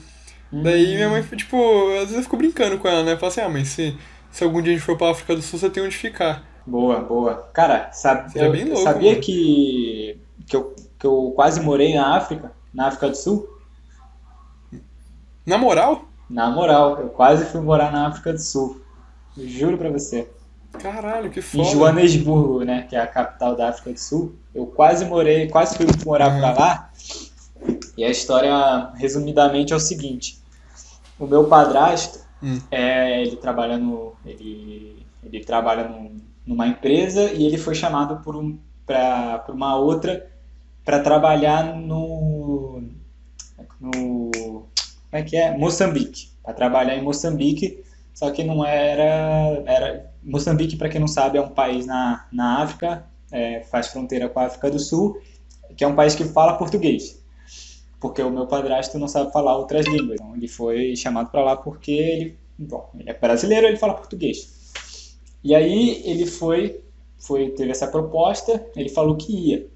Hum. 0.51 0.63
Daí 0.63 0.95
minha 0.95 1.11
mãe, 1.11 1.23
tipo, 1.23 1.91
às 1.91 2.05
vezes 2.05 2.17
eu 2.17 2.23
fico 2.23 2.39
brincando 2.39 2.79
com 2.79 2.89
ela, 2.89 3.05
né? 3.05 3.17
Fala 3.17 3.31
assim, 3.31 3.41
ah, 3.43 3.49
mãe, 3.51 3.65
se 3.67 3.95
se 4.31 4.45
algum 4.45 4.61
dia 4.63 4.73
a 4.73 4.77
gente 4.77 4.85
for 4.85 4.97
pra 4.97 5.11
África 5.11 5.35
do 5.35 5.43
Sul, 5.43 5.59
você 5.59 5.71
tem 5.71 5.83
onde 5.83 5.97
ficar. 5.97 6.45
Boa, 6.67 7.01
boa. 7.01 7.49
Cara, 7.53 7.91
sabe, 7.93 8.39
eu, 8.39 8.53
bem 8.53 8.65
louco, 8.65 8.83
sabia 8.83 9.19
que, 9.19 10.21
que, 10.47 10.55
eu, 10.57 10.75
que 10.99 11.07
eu 11.07 11.33
quase 11.35 11.61
morei 11.61 11.95
na 11.95 12.17
África, 12.17 12.53
na 12.73 12.89
África 12.89 13.09
do 13.09 13.17
Sul? 13.17 13.49
Na 15.47 15.57
moral? 15.57 16.05
Na 16.29 16.51
moral, 16.51 17.01
eu 17.01 17.09
quase 17.09 17.47
fui 17.47 17.61
morar 17.61 17.91
na 17.91 18.09
África 18.09 18.33
do 18.33 18.39
Sul. 18.39 18.81
Juro 19.37 19.79
pra 19.79 19.91
você. 19.91 20.29
Caralho, 20.73 21.31
que 21.31 21.41
foda. 21.41 21.65
Em 21.65 21.73
Joanesburgo, 21.73 22.65
né, 22.65 22.87
que 22.89 22.95
é 22.95 23.01
a 23.01 23.07
capital 23.07 23.57
da 23.57 23.71
África 23.71 23.93
do 23.93 23.99
Sul. 23.99 24.35
Eu 24.55 24.67
quase 24.67 25.05
morei, 25.05 25.49
quase 25.49 25.77
fui 25.77 25.87
morar 26.05 26.33
uhum. 26.33 26.39
pra 26.39 26.53
lá. 26.53 26.91
E 27.97 28.05
a 28.05 28.11
história, 28.11 28.91
resumidamente, 28.95 29.73
é 29.73 29.77
o 29.77 29.81
seguinte. 29.81 30.39
O 31.19 31.27
meu 31.27 31.45
padrasto, 31.45 32.21
Hum. 32.43 32.61
É, 32.71 33.21
ele 33.23 33.37
trabalha 33.37 33.77
no, 33.77 34.15
ele, 34.25 35.05
ele 35.25 35.45
trabalha 35.45 35.89
no, 35.89 36.13
numa 36.47 36.67
empresa 36.69 37.33
e 37.33 37.45
ele 37.45 37.59
foi 37.59 37.75
chamado 37.75 38.23
por, 38.23 38.37
um, 38.37 38.57
pra, 38.87 39.39
por 39.39 39.55
uma 39.55 39.77
outra 39.77 40.31
para 40.85 41.01
trabalhar 41.01 41.75
no, 41.75 42.83
no 43.81 44.31
como 44.31 44.31
é 45.13 45.23
que 45.23 45.37
é 45.37 45.57
Moçambique 45.57 46.29
para 46.43 46.55
trabalhar 46.55 46.97
em 46.97 47.03
Moçambique 47.03 47.83
só 48.15 48.31
que 48.31 48.45
não 48.45 48.65
era 48.65 49.63
era 49.67 50.08
Moçambique 50.23 50.77
para 50.77 50.89
quem 50.89 51.01
não 51.01 51.09
sabe 51.09 51.39
é 51.39 51.41
um 51.41 51.51
país 51.51 51.87
na, 51.87 52.27
na 52.33 52.63
África 52.63 53.05
é, 53.31 53.61
faz 53.63 53.89
fronteira 53.89 54.29
com 54.29 54.41
a 54.41 54.47
África 54.47 54.71
do 54.71 54.79
Sul 54.79 55.21
que 55.77 55.85
é 55.85 55.87
um 55.87 55.95
país 55.95 56.15
que 56.15 56.25
fala 56.25 56.57
português 56.57 57.19
porque 58.01 58.23
o 58.23 58.31
meu 58.31 58.47
padrasto 58.47 58.99
não 58.99 59.09
sabe 59.09 59.33
falar 59.33 59.57
outras 59.57 59.87
línguas. 59.87 60.21
Então, 60.21 60.37
ele 60.37 60.49
foi 60.49 60.95
chamado 60.97 61.31
para 61.31 61.43
lá 61.43 61.57
porque 61.57 61.91
ele, 61.91 62.39
bom, 62.59 62.91
ele 62.99 63.11
é 63.11 63.15
brasileiro, 63.15 63.67
ele 63.67 63.77
fala 63.77 63.95
português. 63.95 65.17
E 65.43 65.55
aí 65.55 66.03
ele 66.05 66.27
foi, 66.27 66.81
foi 67.19 67.51
teve 67.51 67.71
essa 67.71 67.89
proposta, 67.89 68.65
ele 68.77 68.89
falou 68.89 69.17
que 69.17 69.33
ia. 69.33 69.67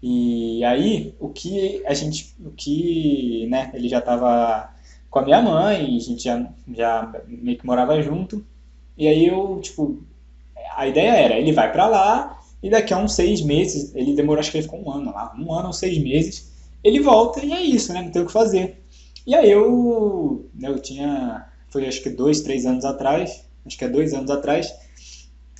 E 0.00 0.62
aí 0.64 1.14
o 1.18 1.28
que 1.28 1.82
a 1.84 1.94
gente, 1.94 2.34
o 2.38 2.50
que, 2.50 3.46
né, 3.50 3.70
ele 3.74 3.88
já 3.88 3.98
estava 3.98 4.72
com 5.10 5.18
a 5.18 5.22
minha 5.22 5.42
mãe, 5.42 5.96
a 5.96 6.00
gente 6.00 6.22
já, 6.22 6.52
já 6.72 7.12
meio 7.26 7.58
que 7.58 7.66
morava 7.66 8.00
junto. 8.00 8.44
E 8.98 9.06
aí 9.06 9.26
eu, 9.26 9.60
tipo, 9.62 10.02
a 10.76 10.86
ideia 10.88 11.12
era, 11.12 11.38
ele 11.38 11.52
vai 11.52 11.70
para 11.70 11.86
lá 11.86 12.40
e 12.60 12.68
daqui 12.68 12.92
a 12.92 12.98
uns 12.98 13.14
seis 13.14 13.40
meses, 13.40 13.94
ele 13.94 14.14
demorou, 14.14 14.40
acho 14.40 14.50
que 14.50 14.58
ele 14.58 14.64
ficou 14.64 14.84
um 14.84 14.90
ano 14.90 15.12
lá, 15.12 15.32
um 15.38 15.52
ano 15.52 15.68
ou 15.68 15.72
seis 15.72 15.96
meses, 15.98 16.52
ele 16.82 17.00
volta 17.00 17.44
e 17.44 17.52
é 17.52 17.60
isso, 17.62 17.92
né? 17.92 18.02
Não 18.02 18.10
tem 18.10 18.22
o 18.22 18.26
que 18.26 18.32
fazer. 18.32 18.82
E 19.24 19.34
aí 19.34 19.50
eu, 19.50 20.48
né, 20.52 20.68
eu 20.68 20.78
tinha, 20.80 21.46
foi 21.68 21.86
acho 21.86 22.02
que 22.02 22.10
dois, 22.10 22.40
três 22.40 22.66
anos 22.66 22.84
atrás, 22.84 23.44
acho 23.64 23.78
que 23.78 23.84
é 23.84 23.88
dois 23.88 24.12
anos 24.12 24.30
atrás, 24.30 24.74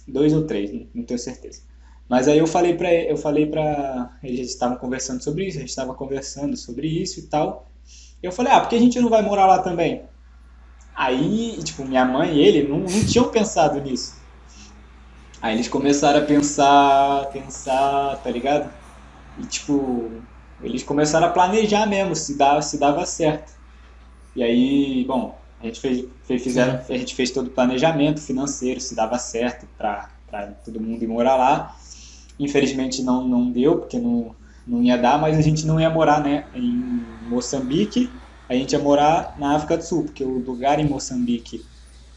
dois 0.07 0.33
ou 0.33 0.45
três, 0.45 0.73
não, 0.93 1.05
tenho 1.05 1.19
certeza. 1.21 1.63
Mas 2.09 2.27
aí 2.27 2.39
eu 2.39 2.47
falei 2.47 2.75
para 2.75 2.93
eu 2.93 3.17
falei 3.17 3.47
para 3.47 4.19
eles 4.23 4.49
estavam 4.49 4.79
conversando 4.79 5.23
sobre 5.23 5.47
isso, 5.47 5.59
a 5.59 5.61
gente 5.61 5.69
estava 5.69 5.95
conversando 5.95 6.57
sobre 6.57 6.89
isso 6.89 7.21
e 7.21 7.25
tal. 7.25 7.71
Eu 8.23 8.33
falei, 8.33 8.53
ah, 8.53 8.61
porque 8.61 8.75
a 8.77 8.81
gente 8.81 8.99
não 8.99 9.09
vai 9.11 9.23
morar 9.23 9.47
lá 9.47 9.59
também? 9.63 10.03
Aí, 10.99 11.57
tipo, 11.63 11.85
minha 11.85 12.05
mãe 12.05 12.35
e 12.35 12.43
ele 12.43 12.67
não, 12.67 12.81
não 12.81 13.07
tinham 13.07 13.29
pensado 13.29 13.81
nisso. 13.81 14.17
Aí 15.41 15.55
eles 15.55 15.69
começaram 15.69 16.19
a 16.19 16.23
pensar, 16.23 17.27
pensar, 17.27 18.17
tá 18.17 18.29
ligado? 18.29 18.69
E 19.39 19.47
tipo, 19.47 20.11
eles 20.61 20.83
começaram 20.83 21.29
a 21.29 21.31
planejar 21.31 21.87
mesmo 21.87 22.17
se 22.17 22.37
dava, 22.37 22.61
se 22.63 22.79
dava 22.79 23.07
certo. 23.07 23.53
E 24.35 24.43
aí, 24.43 25.05
bom, 25.07 25.39
a 25.61 25.67
gente 25.67 25.79
fez, 25.79 26.05
fez, 26.25 26.43
fizeram, 26.43 26.81
a 26.89 26.99
gente 26.99 27.15
fez 27.15 27.31
todo 27.31 27.47
o 27.47 27.51
planejamento 27.51 28.21
financeiro, 28.21 28.81
se 28.81 28.97
dava 28.97 29.21
certo 29.21 29.69
para 29.79 30.11
todo 30.65 30.81
mundo 30.81 31.01
ir 31.01 31.07
morar 31.07 31.37
lá. 31.37 31.77
Infelizmente 32.41 33.05
não, 33.05 33.25
não 33.25 33.53
deu, 33.53 33.79
porque 33.79 34.01
não, 34.01 34.35
não 34.67 34.83
ia 34.83 34.99
dar, 34.99 35.17
mas 35.17 35.39
a 35.39 35.43
gente 35.43 35.65
não 35.65 35.81
ia 35.81 35.91
morar 35.91 36.21
né, 36.21 36.45
em 36.57 37.05
Moçambique, 37.29 38.11
a 38.49 38.55
gente 38.55 38.73
ia 38.73 38.79
morar 38.79 39.37
na 39.39 39.55
África 39.57 39.77
do 39.77 39.85
Sul, 39.85 40.05
porque 40.05 40.25
o 40.25 40.39
lugar 40.39 40.79
em 40.79 40.89
Moçambique, 40.89 41.65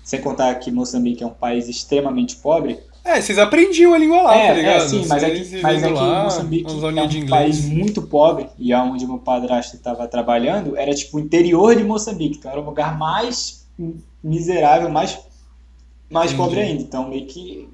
sem 0.03 0.21
contar 0.21 0.55
que 0.55 0.71
Moçambique 0.71 1.23
é 1.23 1.27
um 1.27 1.31
país 1.31 1.67
extremamente 1.67 2.37
pobre, 2.37 2.79
é, 3.03 3.19
vocês 3.19 3.39
aprendiam 3.39 3.95
a 3.95 3.97
língua 3.97 4.21
lá, 4.21 4.35
é, 4.35 4.47
tá 4.47 4.53
ligado? 4.53 4.83
É, 4.83 4.87
sim, 4.87 5.05
mas 5.07 5.23
aqui, 5.23 5.59
mas 5.61 5.83
aqui 5.83 5.93
lá, 5.93 6.23
Moçambique 6.23 6.71
é 6.71 7.23
um 7.23 7.27
país 7.27 7.65
muito 7.65 8.03
pobre, 8.03 8.47
e 8.59 8.73
onde 8.75 9.07
meu 9.07 9.17
padrasto 9.17 9.75
estava 9.75 10.07
trabalhando, 10.07 10.77
era 10.77 10.93
tipo 10.93 11.17
o 11.17 11.19
interior 11.19 11.75
de 11.75 11.83
Moçambique, 11.83 12.37
então 12.37 12.51
era 12.51 12.61
o 12.61 12.63
lugar 12.63 12.95
mais 12.97 13.65
miserável, 14.23 14.89
mais, 14.89 15.17
mais 16.09 16.31
pobre 16.33 16.59
ainda. 16.59 16.81
Então 16.81 17.09
meio 17.09 17.25
que 17.25 17.67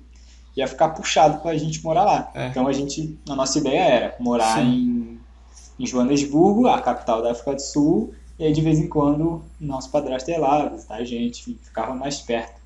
ia 0.56 0.68
ficar 0.68 0.90
puxado 0.90 1.40
pra 1.40 1.58
gente 1.58 1.84
morar 1.84 2.06
lá. 2.06 2.32
É. 2.34 2.48
Então 2.48 2.68
a 2.68 2.74
gente, 2.74 3.18
a 3.30 3.36
nossa 3.36 3.58
ideia 3.58 3.82
era 3.82 4.16
morar 4.20 4.64
em, 4.64 5.20
em 5.80 5.86
Joanesburgo, 5.86 6.68
a 6.68 6.82
capital 6.82 7.22
da 7.22 7.32
África 7.32 7.54
do 7.54 7.62
Sul, 7.62 8.14
e 8.40 8.46
aí 8.46 8.54
de 8.54 8.62
vez 8.62 8.80
em 8.80 8.88
quando 8.88 9.44
nosso 9.60 9.92
padrasto 9.92 10.30
ia 10.30 10.40
lá 10.40 10.68
visitar 10.70 10.96
a 10.96 11.04
gente, 11.04 11.58
ficava 11.64 11.94
mais 11.94 12.20
perto. 12.20 12.62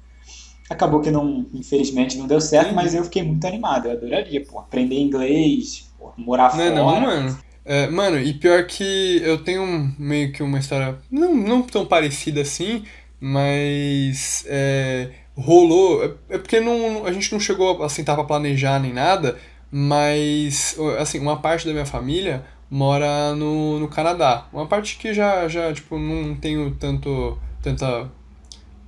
Acabou 0.70 1.02
que 1.02 1.12
não, 1.12 1.46
infelizmente, 1.54 2.18
não 2.18 2.28
deu 2.28 2.40
certo, 2.40 2.70
Sim. 2.70 2.76
mas 2.76 2.94
eu 2.94 3.04
fiquei 3.04 3.24
muito 3.24 3.46
animado. 3.46 3.88
Eu 3.88 3.92
adoraria, 3.92 4.44
pô, 4.46 4.60
aprender 4.60 5.00
inglês, 5.00 5.90
pô, 5.98 6.14
morar 6.18 6.56
não, 6.56 6.64
fora. 6.64 6.76
Não, 6.76 7.02
mano. 7.02 7.40
É, 7.64 7.88
mano, 7.88 8.18
e 8.18 8.34
pior 8.34 8.66
que 8.66 9.22
eu 9.24 9.44
tenho 9.44 9.94
meio 10.00 10.32
que 10.32 10.42
uma 10.42 10.60
história 10.60 10.98
não, 11.12 11.36
não 11.36 11.62
tão 11.62 11.86
parecida 11.86 12.42
assim, 12.42 12.84
mas 13.20 14.44
é, 14.48 15.10
rolou. 15.36 16.04
É, 16.04 16.36
é 16.36 16.38
porque 16.38 16.60
não, 16.60 17.06
a 17.06 17.12
gente 17.12 17.32
não 17.32 17.40
chegou 17.40 17.84
a 17.84 17.90
sentar 17.90 18.16
pra 18.16 18.26
planejar 18.26 18.80
nem 18.80 18.94
nada, 18.94 19.38
mas 19.72 20.78
assim, 21.00 21.20
uma 21.20 21.38
parte 21.38 21.66
da 21.66 21.74
minha 21.74 21.86
família 21.86 22.44
mora 22.72 23.36
no, 23.36 23.80
no 23.80 23.88
Canadá. 23.88 24.48
Uma 24.52 24.66
parte 24.66 24.98
que 24.98 25.14
já, 25.14 25.48
já 25.48 25.72
tipo, 25.72 26.00
não 26.00 26.34
tenho 26.36 26.72
tanto, 26.72 27.38
tanta 27.62 28.10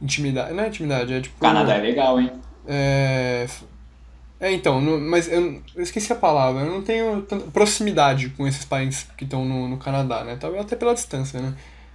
Intimidade. 0.04 0.54
Não 0.54 0.66
é 0.66 0.68
intimidade, 0.68 1.14
é 1.14 1.22
tipo. 1.22 1.40
Canadá 1.40 1.76
é 1.76 1.82
legal, 1.82 2.20
hein? 2.20 2.30
É. 2.68 3.48
É, 4.38 4.52
então, 4.52 4.82
mas 4.82 5.32
eu, 5.32 5.62
eu, 5.74 5.82
esqueci 5.82 6.12
a 6.12 6.16
palavra. 6.18 6.64
Eu 6.64 6.72
não 6.74 6.82
tenho 6.82 7.22
tanta 7.22 7.50
proximidade 7.50 8.28
com 8.32 8.46
esses 8.46 8.66
países 8.66 9.08
que 9.18 9.24
estão 9.24 9.46
no, 9.46 9.70
no 9.70 9.78
Canadá, 9.78 10.26
né? 10.26 10.36
Talvez 10.38 10.66
até 10.66 10.76
pela 10.76 10.94
distância, 10.94 11.40
né? 11.40 11.54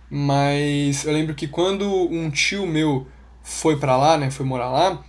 Mas 0.09 1.05
eu 1.05 1.13
lembro 1.13 1.35
que 1.35 1.47
quando 1.47 1.87
um 2.11 2.31
tio 2.31 2.67
meu 2.67 3.07
foi 3.43 3.77
para 3.77 3.99
lá, 3.99 4.17
né? 4.17 4.31
Foi 4.31 4.47
morar 4.47 4.71
lá, 4.71 5.05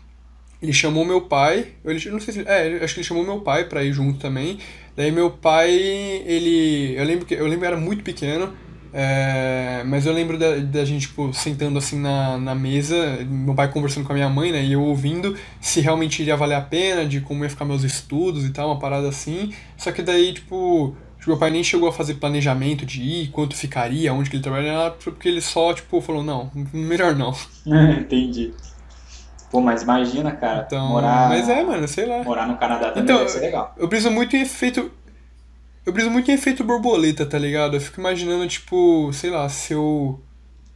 ele 0.62 0.74
chamou 0.74 1.06
meu 1.06 1.22
pai. 1.22 1.68
Ele, 1.86 2.10
não 2.10 2.20
sei 2.20 2.34
se. 2.34 2.42
É, 2.42 2.84
acho 2.84 2.94
que 2.94 3.00
ele 3.00 3.08
chamou 3.08 3.24
meu 3.24 3.40
pai 3.42 3.66
pra 3.66 3.84
ir 3.84 3.94
junto 3.94 4.20
também. 4.20 4.60
Daí 4.96 5.12
meu 5.12 5.32
pai, 5.32 5.72
ele. 5.72 6.96
Eu 6.98 7.06
lembro 7.06 7.26
que 7.26 7.34
eu 7.34 7.46
lembro 7.46 7.60
que 7.60 7.66
era 7.66 7.78
muito 7.78 8.04
pequeno. 8.04 8.54
É, 8.92 9.84
mas 9.86 10.06
eu 10.06 10.14
lembro 10.14 10.38
da, 10.38 10.56
da 10.58 10.84
gente, 10.84 11.08
tipo, 11.08 11.32
sentando 11.32 11.78
assim 11.78 12.00
na, 12.00 12.40
na 12.40 12.56
mesa, 12.56 13.20
meu 13.24 13.54
pai 13.54 13.72
conversando 13.72 14.06
com 14.06 14.14
a 14.14 14.16
minha 14.16 14.30
mãe, 14.30 14.52
né? 14.52 14.64
E 14.64 14.74
eu 14.74 14.82
ouvindo 14.82 15.38
se 15.62 15.80
realmente 15.80 16.22
iria 16.22 16.36
valer 16.36 16.56
a 16.56 16.62
pena, 16.62 17.06
de 17.06 17.22
como 17.22 17.44
ia 17.44 17.50
ficar 17.50 17.66
meus 17.66 17.84
estudos 17.84 18.46
e 18.46 18.50
tal, 18.50 18.70
uma 18.70 18.80
parada 18.80 19.08
assim. 19.08 19.54
Só 19.78 19.92
que 19.92 20.02
daí, 20.02 20.34
tipo, 20.34 20.96
meu 21.28 21.38
pai 21.38 21.52
nem 21.52 21.64
chegou 21.64 21.88
a 21.88 21.94
fazer 21.94 22.16
planejamento 22.16 22.86
de 22.86 23.02
ir, 23.02 23.28
quanto 23.28 23.56
ficaria, 23.56 24.12
onde 24.12 24.30
que 24.30 24.36
ele 24.36 24.44
trabalharia, 24.44 24.92
porque 24.92 25.30
ele 25.30 25.42
só, 25.42 25.72
tipo, 25.74 26.02
falou, 26.02 26.24
não, 26.24 26.52
melhor 26.74 27.16
não. 27.16 27.34
Entendi. 28.00 28.52
Pô, 29.50 29.62
mas 29.62 29.82
imagina, 29.82 30.32
cara, 30.32 30.64
então, 30.68 30.90
morar... 30.90 31.30
Mas 31.30 31.50
é, 31.50 31.64
mano, 31.64 31.88
sei 31.88 32.06
lá. 32.06 32.24
Morar 32.24 32.48
no 32.48 32.58
Canadá 32.58 32.90
também 32.90 33.04
então, 33.04 33.18
deve 33.18 33.30
ser 33.30 33.40
legal. 33.40 33.74
Eu 33.78 33.88
briso 33.88 34.12
muito 34.12 34.36
em 34.36 34.42
efeito 34.42 34.92
eu 35.90 35.94
briso 35.94 36.12
muito 36.12 36.30
em 36.30 36.36
efeito 36.36 36.64
borboleta, 36.64 37.26
tá 37.26 37.40
ligado? 37.40 37.76
Eu 37.76 37.82
fico 37.82 38.00
imaginando, 38.00 38.48
tipo, 38.48 39.12
sei 39.12 39.32
lá, 39.32 39.50
se 39.50 39.74
eu. 39.74 40.20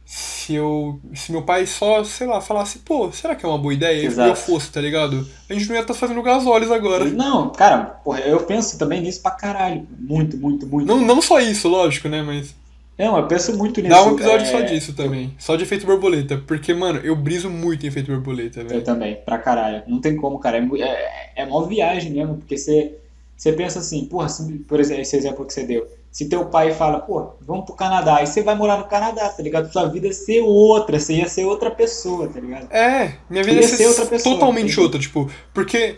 Se 0.04 0.54
eu. 0.54 0.98
Se 1.14 1.30
meu 1.30 1.42
pai 1.42 1.66
só, 1.66 2.02
sei 2.02 2.26
lá, 2.26 2.40
falasse, 2.40 2.80
pô, 2.80 3.12
será 3.12 3.36
que 3.36 3.46
é 3.46 3.48
uma 3.48 3.56
boa 3.56 3.72
ideia? 3.72 4.04
Exato. 4.04 4.28
E 4.28 4.32
eu 4.32 4.36
fosse, 4.36 4.72
tá 4.72 4.80
ligado? 4.80 5.24
A 5.48 5.54
gente 5.54 5.68
não 5.68 5.76
ia 5.76 5.82
estar 5.82 5.94
tá 5.94 6.00
fazendo 6.00 6.20
gasóleos 6.20 6.70
agora. 6.70 7.04
Não, 7.04 7.50
cara, 7.50 7.78
porra, 7.78 8.20
eu 8.20 8.40
penso 8.40 8.76
também 8.76 9.00
nisso 9.00 9.22
pra 9.22 9.30
caralho. 9.30 9.86
Muito, 9.98 10.36
muito, 10.36 10.66
muito. 10.66 10.86
Não, 10.86 11.00
não 11.00 11.22
só 11.22 11.38
isso, 11.38 11.68
lógico, 11.68 12.08
né? 12.08 12.20
Mas. 12.20 12.52
Não, 12.98 13.16
eu 13.16 13.26
penso 13.26 13.56
muito 13.56 13.80
nisso. 13.80 13.94
Dá 13.94 14.04
um 14.04 14.14
episódio 14.14 14.46
é... 14.46 14.50
só 14.50 14.60
disso 14.60 14.94
também. 14.94 15.34
Só 15.38 15.56
de 15.56 15.64
efeito 15.64 15.84
borboleta. 15.86 16.40
Porque, 16.46 16.72
mano, 16.72 17.00
eu 17.00 17.16
briso 17.16 17.50
muito 17.50 17.84
em 17.84 17.88
efeito 17.88 18.12
borboleta, 18.12 18.62
velho. 18.62 18.76
Eu 18.76 18.84
também, 18.84 19.16
pra 19.16 19.38
caralho. 19.38 19.82
Não 19.86 20.00
tem 20.00 20.14
como, 20.14 20.38
cara. 20.38 20.58
É, 20.58 20.82
é, 20.82 21.32
é 21.36 21.44
uma 21.44 21.66
viagem 21.66 22.12
mesmo, 22.12 22.36
porque 22.36 22.56
você 22.56 22.94
você 23.36 23.52
pensa 23.52 23.80
assim, 23.80 24.06
porra, 24.06 24.28
se, 24.28 24.52
por 24.60 24.80
exemplo, 24.80 25.02
esse 25.02 25.16
exemplo 25.16 25.44
que 25.44 25.52
você 25.52 25.64
deu. 25.64 25.86
Se 26.10 26.28
teu 26.28 26.46
pai 26.46 26.72
fala, 26.72 27.00
pô, 27.00 27.30
vamos 27.40 27.64
pro 27.64 27.74
Canadá, 27.74 28.18
aí 28.18 28.26
você 28.26 28.40
vai 28.42 28.54
morar 28.54 28.78
no 28.78 28.84
Canadá, 28.84 29.28
tá 29.28 29.42
ligado? 29.42 29.70
Sua 29.72 29.86
vida 29.86 30.06
ia 30.06 30.12
ser 30.12 30.40
outra, 30.40 30.98
você 30.98 31.14
ia 31.14 31.28
ser 31.28 31.44
outra 31.44 31.70
pessoa, 31.70 32.28
tá 32.28 32.38
ligado? 32.38 32.72
É, 32.72 33.14
minha 33.28 33.42
vida 33.42 33.56
ia, 33.56 33.62
ia 33.62 33.68
ser, 33.68 33.86
outra 33.86 34.06
pessoa, 34.06 34.34
totalmente 34.36 34.78
outra, 34.78 35.00
tipo, 35.00 35.28
porque 35.52 35.96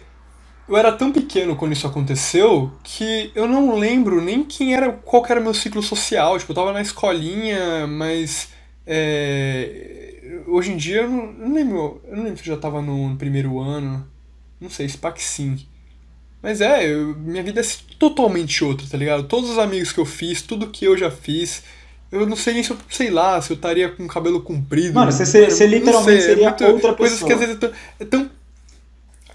eu 0.68 0.76
era 0.76 0.92
tão 0.92 1.12
pequeno 1.12 1.55
quando 1.55 1.72
isso 1.72 1.87
aconteceu 1.87 2.72
que 2.83 3.31
eu 3.35 3.46
não 3.46 3.79
lembro 3.79 4.20
nem 4.20 4.42
quem 4.42 4.74
era, 4.74 4.92
qual 4.92 5.24
era 5.29 5.40
meu 5.40 5.55
ciclo 5.55 5.83
social. 5.83 6.38
Tipo, 6.38 6.52
eu 6.52 6.57
tava 6.57 6.72
na 6.72 6.83
escolinha, 6.83 7.87
mas. 7.87 8.48
É, 8.87 10.42
hoje 10.46 10.72
em 10.72 10.76
dia 10.76 11.02
eu 11.02 11.11
não, 11.11 11.24
eu 11.24 11.48
não 11.48 11.55
lembro. 11.55 12.02
Eu 12.09 12.16
não 12.16 12.24
lembro 12.24 12.42
se 12.42 12.48
eu 12.48 12.55
já 12.55 12.61
tava 12.61 12.83
no, 12.83 13.11
no 13.11 13.16
primeiro 13.16 13.61
ano. 13.61 14.07
Não 14.61 14.70
sei, 14.70 14.88
se 14.88 14.98
que 14.98 15.22
sim. 15.22 15.66
Mas 16.42 16.61
é, 16.61 16.87
eu, 16.87 17.14
minha 17.16 17.42
vida 17.42 17.61
é 17.61 17.64
totalmente 17.98 18.64
outra, 18.64 18.87
tá 18.88 18.96
ligado? 18.96 19.24
Todos 19.24 19.50
os 19.50 19.59
amigos 19.59 19.92
que 19.92 19.98
eu 19.98 20.07
fiz, 20.07 20.42
tudo 20.42 20.68
que 20.68 20.85
eu 20.85 20.96
já 20.96 21.11
fiz, 21.11 21.62
eu 22.11 22.26
não 22.26 22.37
sei 22.37 22.55
nem 22.55 22.62
se 22.62 22.70
eu, 22.70 22.76
sei 22.88 23.11
lá, 23.11 23.40
se 23.40 23.52
eu 23.52 23.57
estaria 23.57 23.88
com 23.88 24.07
cabelo 24.07 24.40
comprido. 24.40 24.94
Mano, 24.94 25.11
você, 25.11 25.26
você, 25.26 25.50
você 25.50 25.66
literalmente 25.66 26.22
sei, 26.22 26.35
seria 26.35 26.46
é 26.46 26.48
muito, 26.48 26.64
outra 26.64 26.94
coisas 26.94 27.18
pessoa. 27.18 27.29
que 27.29 27.35
às 27.35 27.40
vezes 27.40 27.57
é 27.57 27.59
tão. 27.59 27.72
É 28.00 28.05
tão 28.05 28.36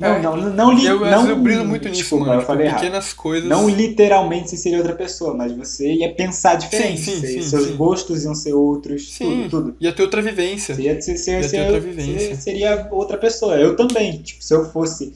não, 0.02 0.16
é, 0.16 0.22
não, 0.22 0.36
não, 0.38 0.72
li, 0.74 0.86
eu, 0.86 1.00
não, 1.00 1.30
eu 1.30 1.38
briso 1.38 1.64
muito 1.64 1.88
nisso, 1.88 2.02
desculpa, 2.02 2.26
mano. 2.26 2.42
Eu 2.42 2.46
falei 2.46 2.68
tipo, 2.68 2.80
pequenas 2.80 3.14
coisas. 3.14 3.48
Não 3.48 3.70
literalmente 3.70 4.50
você 4.50 4.58
seria 4.58 4.80
outra 4.80 4.96
pessoa, 4.96 5.34
mas 5.34 5.52
você 5.52 5.94
ia 5.94 6.14
pensar 6.14 6.56
diferente. 6.56 7.02
Sim, 7.02 7.22
sim, 7.22 7.28
sim, 7.28 7.42
seus 7.42 7.68
sim. 7.68 7.76
gostos 7.76 8.24
iam 8.24 8.36
ser 8.36 8.54
outros, 8.54 9.14
sim, 9.14 9.48
tudo, 9.50 9.64
tudo. 9.64 9.76
Ia 9.80 9.94
ter 9.94 10.02
outra 10.02 10.22
vivência. 10.22 10.76
Você 10.76 10.82
ia, 10.82 11.02
você, 11.02 11.18
você, 11.18 11.32
ia 11.32 11.50
ter 11.50 11.62
outra 11.62 11.80
vivência. 11.80 12.36
seria 12.36 12.88
outra 12.92 13.18
pessoa. 13.18 13.56
Eu 13.56 13.76
também. 13.76 14.22
Tipo, 14.22 14.44
se 14.44 14.54
eu 14.54 14.66
fosse 14.72 15.14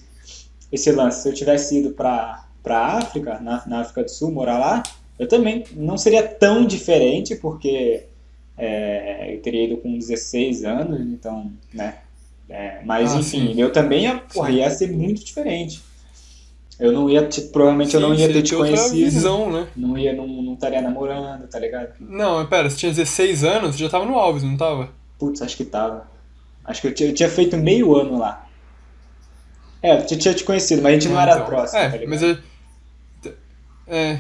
esse 0.72 0.92
lance, 0.92 1.24
se 1.24 1.30
eu 1.30 1.34
tivesse 1.34 1.80
ido 1.80 1.92
pra 1.92 2.46
para 2.66 2.80
a 2.80 2.98
África, 2.98 3.40
na, 3.40 3.64
na, 3.68 3.82
África 3.82 4.02
do 4.02 4.10
Sul, 4.10 4.32
morar 4.32 4.58
lá, 4.58 4.82
eu 5.20 5.28
também 5.28 5.64
não 5.76 6.00
seria 6.00 6.28
tão 6.28 6.66
diferente, 6.66 7.36
porque 7.36 8.06
é, 8.58 9.36
eu 9.36 9.42
teria 9.42 9.66
ido 9.66 9.78
com 9.78 9.96
16 9.96 10.66
anos, 10.66 11.00
então, 11.00 11.52
né? 11.72 12.00
É, 12.50 12.82
mas 12.86 13.14
ah, 13.14 13.20
enfim, 13.20 13.54
sim. 13.54 13.62
eu 13.62 13.72
também 13.72 14.04
ia, 14.04 14.18
porra, 14.18 14.52
ia 14.52 14.70
ser 14.70 14.92
muito 14.92 15.24
diferente. 15.24 15.82
Eu 16.80 16.92
não 16.92 17.10
ia, 17.10 17.26
tipo, 17.28 17.50
provavelmente 17.50 17.92
sim, 17.92 17.98
eu 17.98 18.02
não 18.02 18.14
ia 18.14 18.32
ter 18.32 18.42
te 18.42 18.56
conhecido. 18.56 18.94
Visão, 18.96 19.52
né? 19.52 19.68
Não 19.76 19.98
ia, 19.98 20.14
não, 20.14 20.28
não 20.28 20.54
estaria 20.54 20.82
namorando, 20.82 21.48
tá 21.48 21.58
ligado? 21.58 21.94
Não, 22.00 22.46
pera, 22.46 22.70
você 22.70 22.78
tinha 22.78 22.92
16 22.92 23.44
anos, 23.44 23.78
já 23.78 23.90
tava 23.90 24.06
no 24.06 24.16
Alves, 24.16 24.44
não 24.44 24.58
tava? 24.58 24.90
Putz, 25.18 25.42
acho 25.42 25.56
que 25.56 25.66
tava. 25.66 26.08
Acho 26.64 26.82
que 26.82 26.88
eu 26.88 26.94
tinha, 26.94 27.10
eu 27.10 27.14
tinha 27.14 27.30
feito 27.30 27.56
meio 27.56 27.96
ano 27.96 28.18
lá. 28.18 28.46
É, 29.82 29.98
eu 29.98 30.06
tinha 30.06 30.34
te 30.34 30.44
conhecido, 30.44 30.82
mas 30.82 30.92
a 30.92 30.94
gente 30.94 31.08
não, 31.08 31.16
não 31.16 31.22
era 31.22 31.34
então. 31.34 31.46
próximo, 31.46 31.80
é, 31.80 31.90
tá 31.90 31.98
ligado? 31.98 32.10
Mas 32.10 32.22
eu, 32.22 32.38
é. 33.88 34.20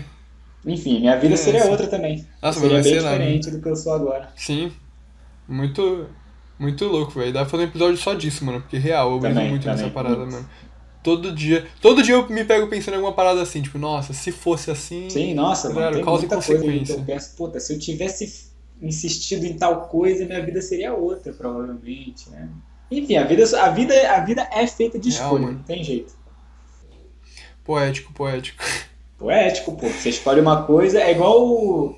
Enfim, 0.65 0.99
minha 0.99 1.17
vida 1.17 1.33
é, 1.33 1.37
seria 1.37 1.61
essa. 1.61 1.69
outra 1.69 1.87
também. 1.87 2.25
Nossa, 2.41 2.59
seria 2.59 2.81
bem 2.81 2.93
diferente 2.93 3.47
lá, 3.47 3.55
do 3.55 3.61
que 3.61 3.69
eu 3.69 3.75
sou 3.75 3.93
agora. 3.93 4.29
Sim. 4.35 4.71
Muito. 5.47 6.07
Muito 6.57 6.85
louco, 6.85 7.11
velho. 7.11 7.33
Dá 7.33 7.41
pra 7.41 7.49
fazer 7.49 7.63
um 7.63 7.67
episódio 7.67 7.97
só 7.97 8.13
disso, 8.13 8.45
mano. 8.45 8.61
Porque 8.61 8.77
real, 8.77 9.11
eu 9.11 9.19
vejo 9.19 9.39
muito 9.41 9.63
também, 9.63 9.77
nessa 9.77 9.89
parada, 9.89 10.17
muito. 10.17 10.31
mano. 10.33 10.49
Todo 11.03 11.31
dia. 11.31 11.67
Todo 11.81 12.01
dia 12.01 12.15
eu 12.15 12.27
me 12.29 12.43
pego 12.43 12.67
pensando 12.67 12.93
em 12.93 12.97
alguma 12.97 13.13
parada 13.13 13.41
assim, 13.41 13.61
tipo, 13.61 13.77
nossa, 13.77 14.13
se 14.13 14.31
fosse 14.31 14.71
assim. 14.71 15.09
Sim, 15.09 15.33
nossa, 15.33 15.71
mano. 15.71 15.95
Tem 15.95 16.03
causa 16.03 16.21
muita 16.21 16.41
coisa 16.41 16.61
que 16.61 16.91
eu 16.91 17.03
penso, 17.03 17.35
puta, 17.35 17.59
se 17.59 17.73
eu 17.73 17.79
tivesse 17.79 18.49
insistido 18.81 19.45
em 19.45 19.53
tal 19.53 19.87
coisa, 19.87 20.25
minha 20.25 20.43
vida 20.43 20.61
seria 20.61 20.93
outra, 20.93 21.31
provavelmente, 21.31 22.29
né? 22.29 22.49
Enfim, 22.89 23.17
a 23.17 23.23
vida, 23.23 23.43
a 23.61 23.69
vida, 23.69 24.11
a 24.11 24.19
vida 24.19 24.47
é 24.51 24.67
feita 24.67 24.99
de 24.99 25.09
escolha, 25.09 25.47
não 25.47 25.63
tem 25.63 25.83
jeito. 25.83 26.13
Poético, 27.63 28.13
poético. 28.13 28.63
poético, 29.17 29.75
pô. 29.75 29.87
Você 29.87 30.09
escolhe 30.09 30.39
uma 30.39 30.63
coisa, 30.63 31.01
é 31.01 31.11
igual. 31.11 31.95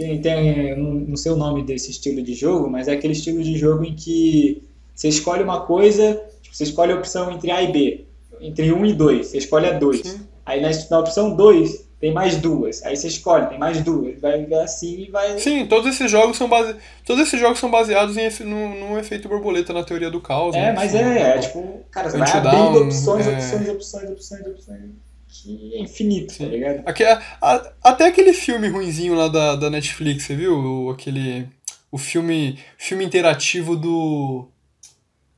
Tem, 0.00 0.18
tem, 0.18 0.74
não 0.78 1.14
sei 1.14 1.30
o 1.30 1.36
nome 1.36 1.62
desse 1.62 1.90
estilo 1.90 2.22
de 2.22 2.32
jogo, 2.32 2.70
mas 2.70 2.88
é 2.88 2.92
aquele 2.92 3.12
estilo 3.12 3.42
de 3.42 3.58
jogo 3.58 3.84
em 3.84 3.94
que 3.94 4.62
você 4.94 5.08
escolhe 5.08 5.42
uma 5.42 5.66
coisa, 5.66 6.18
tipo, 6.40 6.56
você 6.56 6.64
escolhe 6.64 6.90
a 6.90 6.96
opção 6.96 7.30
entre 7.30 7.50
A 7.50 7.62
e 7.62 7.70
B. 7.70 8.04
entre 8.40 8.72
1 8.72 8.86
e 8.86 8.94
2. 8.94 9.26
Você 9.26 9.36
escolhe 9.36 9.66
a 9.66 9.72
2. 9.72 10.00
Sim. 10.00 10.20
Aí 10.46 10.62
na, 10.62 10.70
na 10.90 11.00
opção 11.00 11.36
2 11.36 11.84
tem 12.00 12.14
mais 12.14 12.38
duas. 12.38 12.82
Aí 12.82 12.96
você 12.96 13.08
escolhe, 13.08 13.46
tem 13.48 13.58
mais 13.58 13.82
duas. 13.82 14.18
Vai 14.18 14.50
assim 14.54 15.02
e 15.02 15.10
vai. 15.10 15.38
Sim, 15.38 15.66
todos 15.66 15.94
esses 15.94 16.10
jogos 16.10 16.38
são 16.38 16.48
base... 16.48 16.76
todos 17.04 17.22
esses 17.26 17.38
jogos 17.38 17.58
são 17.58 17.70
baseados 17.70 18.16
em 18.16 18.24
efe... 18.24 18.42
num, 18.42 18.98
efeito 18.98 19.28
borboleta 19.28 19.74
na 19.74 19.84
teoria 19.84 20.10
do 20.10 20.22
caos. 20.22 20.54
É, 20.54 20.62
né? 20.62 20.72
mas 20.72 20.94
é, 20.94 21.36
é 21.36 21.38
tipo, 21.40 21.84
cara, 21.90 22.08
você 22.08 22.16
vai 22.16 22.32
abrindo 22.32 22.84
opções, 22.84 23.26
é. 23.26 23.34
opções, 23.34 23.68
opções, 23.68 24.10
opções, 24.10 24.46
opções. 24.46 25.09
Que 25.32 25.74
é 25.74 25.80
infinito, 25.80 26.28
tá 26.28 26.44
Sim. 26.44 26.50
ligado? 26.50 26.82
Aque- 26.86 27.04
a- 27.04 27.72
até 27.82 28.06
aquele 28.06 28.32
filme 28.32 28.68
ruinzinho 28.68 29.14
lá 29.14 29.28
da, 29.28 29.56
da 29.56 29.70
Netflix, 29.70 30.24
você 30.24 30.34
viu? 30.36 30.58
O, 30.58 30.90
aquele. 30.90 31.46
O 31.90 31.98
filme. 31.98 32.58
Filme 32.76 33.04
interativo 33.04 33.76
do. 33.76 34.48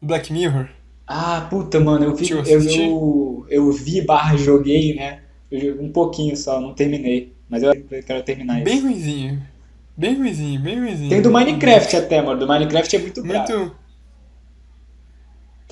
Black 0.00 0.32
Mirror. 0.32 0.68
Ah, 1.06 1.46
puta, 1.48 1.78
mano, 1.78 2.06
eu 2.06 2.14
vi, 2.14 2.32
a 2.32 2.36
eu, 2.36 2.62
eu, 2.62 3.46
eu 3.48 3.72
vi 3.72 4.00
barra 4.00 4.36
joguei, 4.36 4.94
né? 4.94 5.20
Eu 5.50 5.60
joguei 5.60 5.84
um 5.86 5.92
pouquinho 5.92 6.36
só, 6.36 6.60
não 6.60 6.74
terminei. 6.74 7.32
Mas 7.48 7.62
eu 7.62 7.72
quero 8.06 8.22
terminar 8.22 8.56
isso. 8.56 8.64
Bem 8.64 8.80
ruinzinho. 8.80 9.42
Bem 9.96 10.14
ruinzinho, 10.16 10.60
bem 10.60 10.80
ruinzinho. 10.80 11.10
Tem 11.10 11.20
do 11.20 11.30
Minecraft 11.30 11.96
até, 11.96 12.22
mano. 12.22 12.40
Do 12.40 12.46
Minecraft 12.46 12.96
é 12.96 12.98
muito 12.98 13.22
brabo. 13.22 13.52
Muito. 13.52 13.76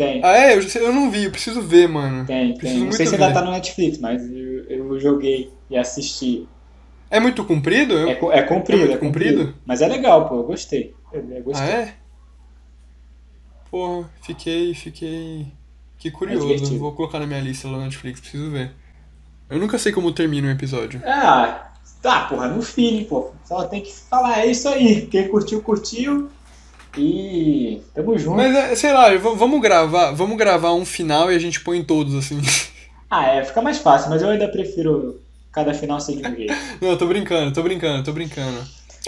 Tem, 0.00 0.22
Ah, 0.22 0.36
é? 0.36 0.54
Eu, 0.56 0.60
eu 0.82 0.92
não 0.92 1.10
vi, 1.10 1.24
eu 1.24 1.30
preciso 1.30 1.60
ver, 1.62 1.88
mano. 1.88 2.24
tem, 2.26 2.56
Preciso 2.56 2.78
tem. 2.78 2.84
Não 2.86 2.92
sei 2.92 3.06
se 3.06 3.14
ainda 3.14 3.32
tá 3.32 3.42
no 3.42 3.50
Netflix, 3.50 3.98
mas 3.98 4.22
eu, 4.30 4.64
eu 4.68 5.00
joguei 5.00 5.52
e 5.68 5.76
assisti. 5.76 6.48
É 7.10 7.18
muito 7.20 7.44
comprido? 7.44 7.94
Eu- 7.94 8.08
É, 8.32 8.38
é 8.38 8.42
comprido, 8.42 8.92
É 8.92 8.94
é, 8.94 8.96
comprido. 8.96 9.38
comprido? 9.38 9.54
Mas 9.66 9.82
é 9.82 9.88
legal, 9.88 10.28
pô, 10.28 10.36
eu 10.36 10.44
gostei. 10.44 10.94
Eu, 11.12 11.20
eu 11.30 11.36
Ah, 11.36 11.42
gostei. 11.42 11.74
é? 11.74 11.94
Porra, 13.70 14.10
fiquei. 14.22 14.74
fiquei. 14.74 15.46
Fiquei 15.96 16.10
curioso. 16.10 16.46
divertido. 16.46 16.80
Vou 16.80 16.92
colocar 16.92 17.18
na 17.18 17.26
minha 17.26 17.40
lista 17.40 17.68
lá 17.68 17.78
na 17.78 17.84
Netflix, 17.84 18.20
preciso 18.20 18.50
ver. 18.50 18.72
Eu 19.50 19.58
nunca 19.58 19.78
sei 19.78 19.92
como 19.92 20.12
termina 20.12 20.48
um 20.48 20.52
episódio. 20.52 21.02
Ah, 21.04 21.72
tá, 22.02 22.26
porra, 22.28 22.48
no 22.48 22.62
feeling, 22.62 23.04
pô. 23.04 23.32
Só 23.44 23.66
tem 23.66 23.82
que 23.82 23.92
falar, 23.92 24.40
é 24.40 24.46
isso 24.46 24.68
aí. 24.68 25.06
Quem 25.06 25.28
curtiu, 25.28 25.62
curtiu. 25.62 26.30
E 26.96 27.80
tamo 27.94 28.18
junto. 28.18 28.36
Mas 28.36 28.54
é, 28.54 28.74
sei 28.74 28.92
lá, 28.92 29.08
vamos 29.16 29.60
gravar, 29.60 30.10
vamos 30.12 30.36
gravar 30.36 30.72
um 30.74 30.84
final 30.84 31.30
e 31.30 31.36
a 31.36 31.38
gente 31.38 31.60
põe 31.60 31.82
todos 31.82 32.14
assim. 32.14 32.40
Ah, 33.12 33.26
é, 33.26 33.44
fica 33.44 33.60
mais 33.60 33.78
fácil, 33.78 34.08
mas 34.08 34.22
eu 34.22 34.28
ainda 34.28 34.46
prefiro 34.46 35.20
cada 35.50 35.74
final 35.74 35.98
ser 36.00 36.14
de 36.14 36.28
um 36.28 36.36
jeito. 36.36 36.54
Não, 36.80 36.96
tô 36.96 37.06
brincando, 37.08 37.52
tô 37.52 37.60
brincando, 37.60 38.04
tô 38.04 38.12
brincando. 38.12 38.56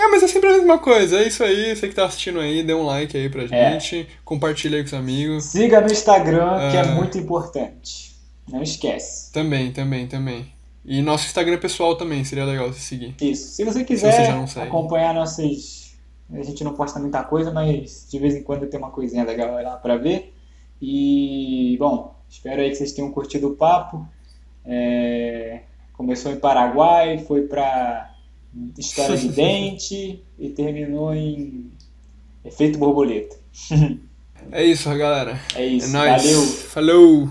Ah, 0.00 0.08
mas 0.10 0.24
é 0.24 0.26
sempre 0.26 0.48
a 0.48 0.54
mesma 0.54 0.76
coisa, 0.80 1.20
é 1.20 1.28
isso 1.28 1.44
aí, 1.44 1.76
você 1.76 1.86
que 1.86 1.94
tá 1.94 2.06
assistindo 2.06 2.40
aí, 2.40 2.64
dê 2.64 2.74
um 2.74 2.82
like 2.84 3.16
aí 3.16 3.28
pra 3.28 3.44
É. 3.44 3.78
gente, 3.78 4.08
compartilha 4.24 4.76
aí 4.78 4.82
com 4.82 4.88
os 4.88 4.94
amigos. 4.94 5.44
Siga 5.44 5.80
no 5.80 5.86
Instagram, 5.92 6.68
que 6.72 6.76
é 6.78 6.80
Ah. 6.80 6.86
muito 6.96 7.16
importante. 7.16 8.10
Não 8.50 8.60
esquece. 8.60 9.30
Também, 9.32 9.70
também, 9.70 10.08
também. 10.08 10.52
E 10.84 11.00
nosso 11.00 11.26
Instagram 11.26 11.58
pessoal 11.58 11.94
também, 11.94 12.24
seria 12.24 12.44
legal 12.44 12.72
você 12.72 12.80
seguir. 12.80 13.14
Isso. 13.20 13.52
Se 13.52 13.62
você 13.64 13.78
você 13.78 13.84
quiser 13.84 14.32
não 14.34 14.48
segue. 14.48 14.66
acompanhar 14.66 15.14
nossas. 15.14 15.81
A 16.32 16.42
gente 16.42 16.64
não 16.64 16.74
posta 16.74 16.98
muita 16.98 17.22
coisa, 17.24 17.50
mas 17.50 18.06
de 18.10 18.18
vez 18.18 18.34
em 18.34 18.42
quando 18.42 18.66
tem 18.66 18.78
uma 18.80 18.90
coisinha 18.90 19.24
legal 19.24 19.52
lá 19.62 19.76
pra 19.76 19.96
ver. 19.96 20.34
E, 20.80 21.76
bom, 21.78 22.14
espero 22.28 22.60
aí 22.62 22.70
que 22.70 22.76
vocês 22.76 22.92
tenham 22.92 23.10
curtido 23.12 23.48
o 23.48 23.56
papo. 23.56 24.06
É, 24.64 25.62
Começou 25.92 26.32
em 26.32 26.36
Paraguai, 26.40 27.18
foi 27.18 27.42
pra 27.42 28.10
História 28.78 29.16
de 29.18 29.28
Dente 29.28 30.22
e 30.38 30.48
terminou 30.50 31.14
em 31.14 31.70
Efeito 32.44 32.78
Borboleta. 32.78 33.36
É 34.50 34.64
isso, 34.64 34.88
galera. 34.98 35.38
É 35.54 35.62
É 35.62 35.66
isso. 35.66 35.92
nóis. 35.92 36.20
Valeu. 36.24 36.46
Falou! 36.46 37.28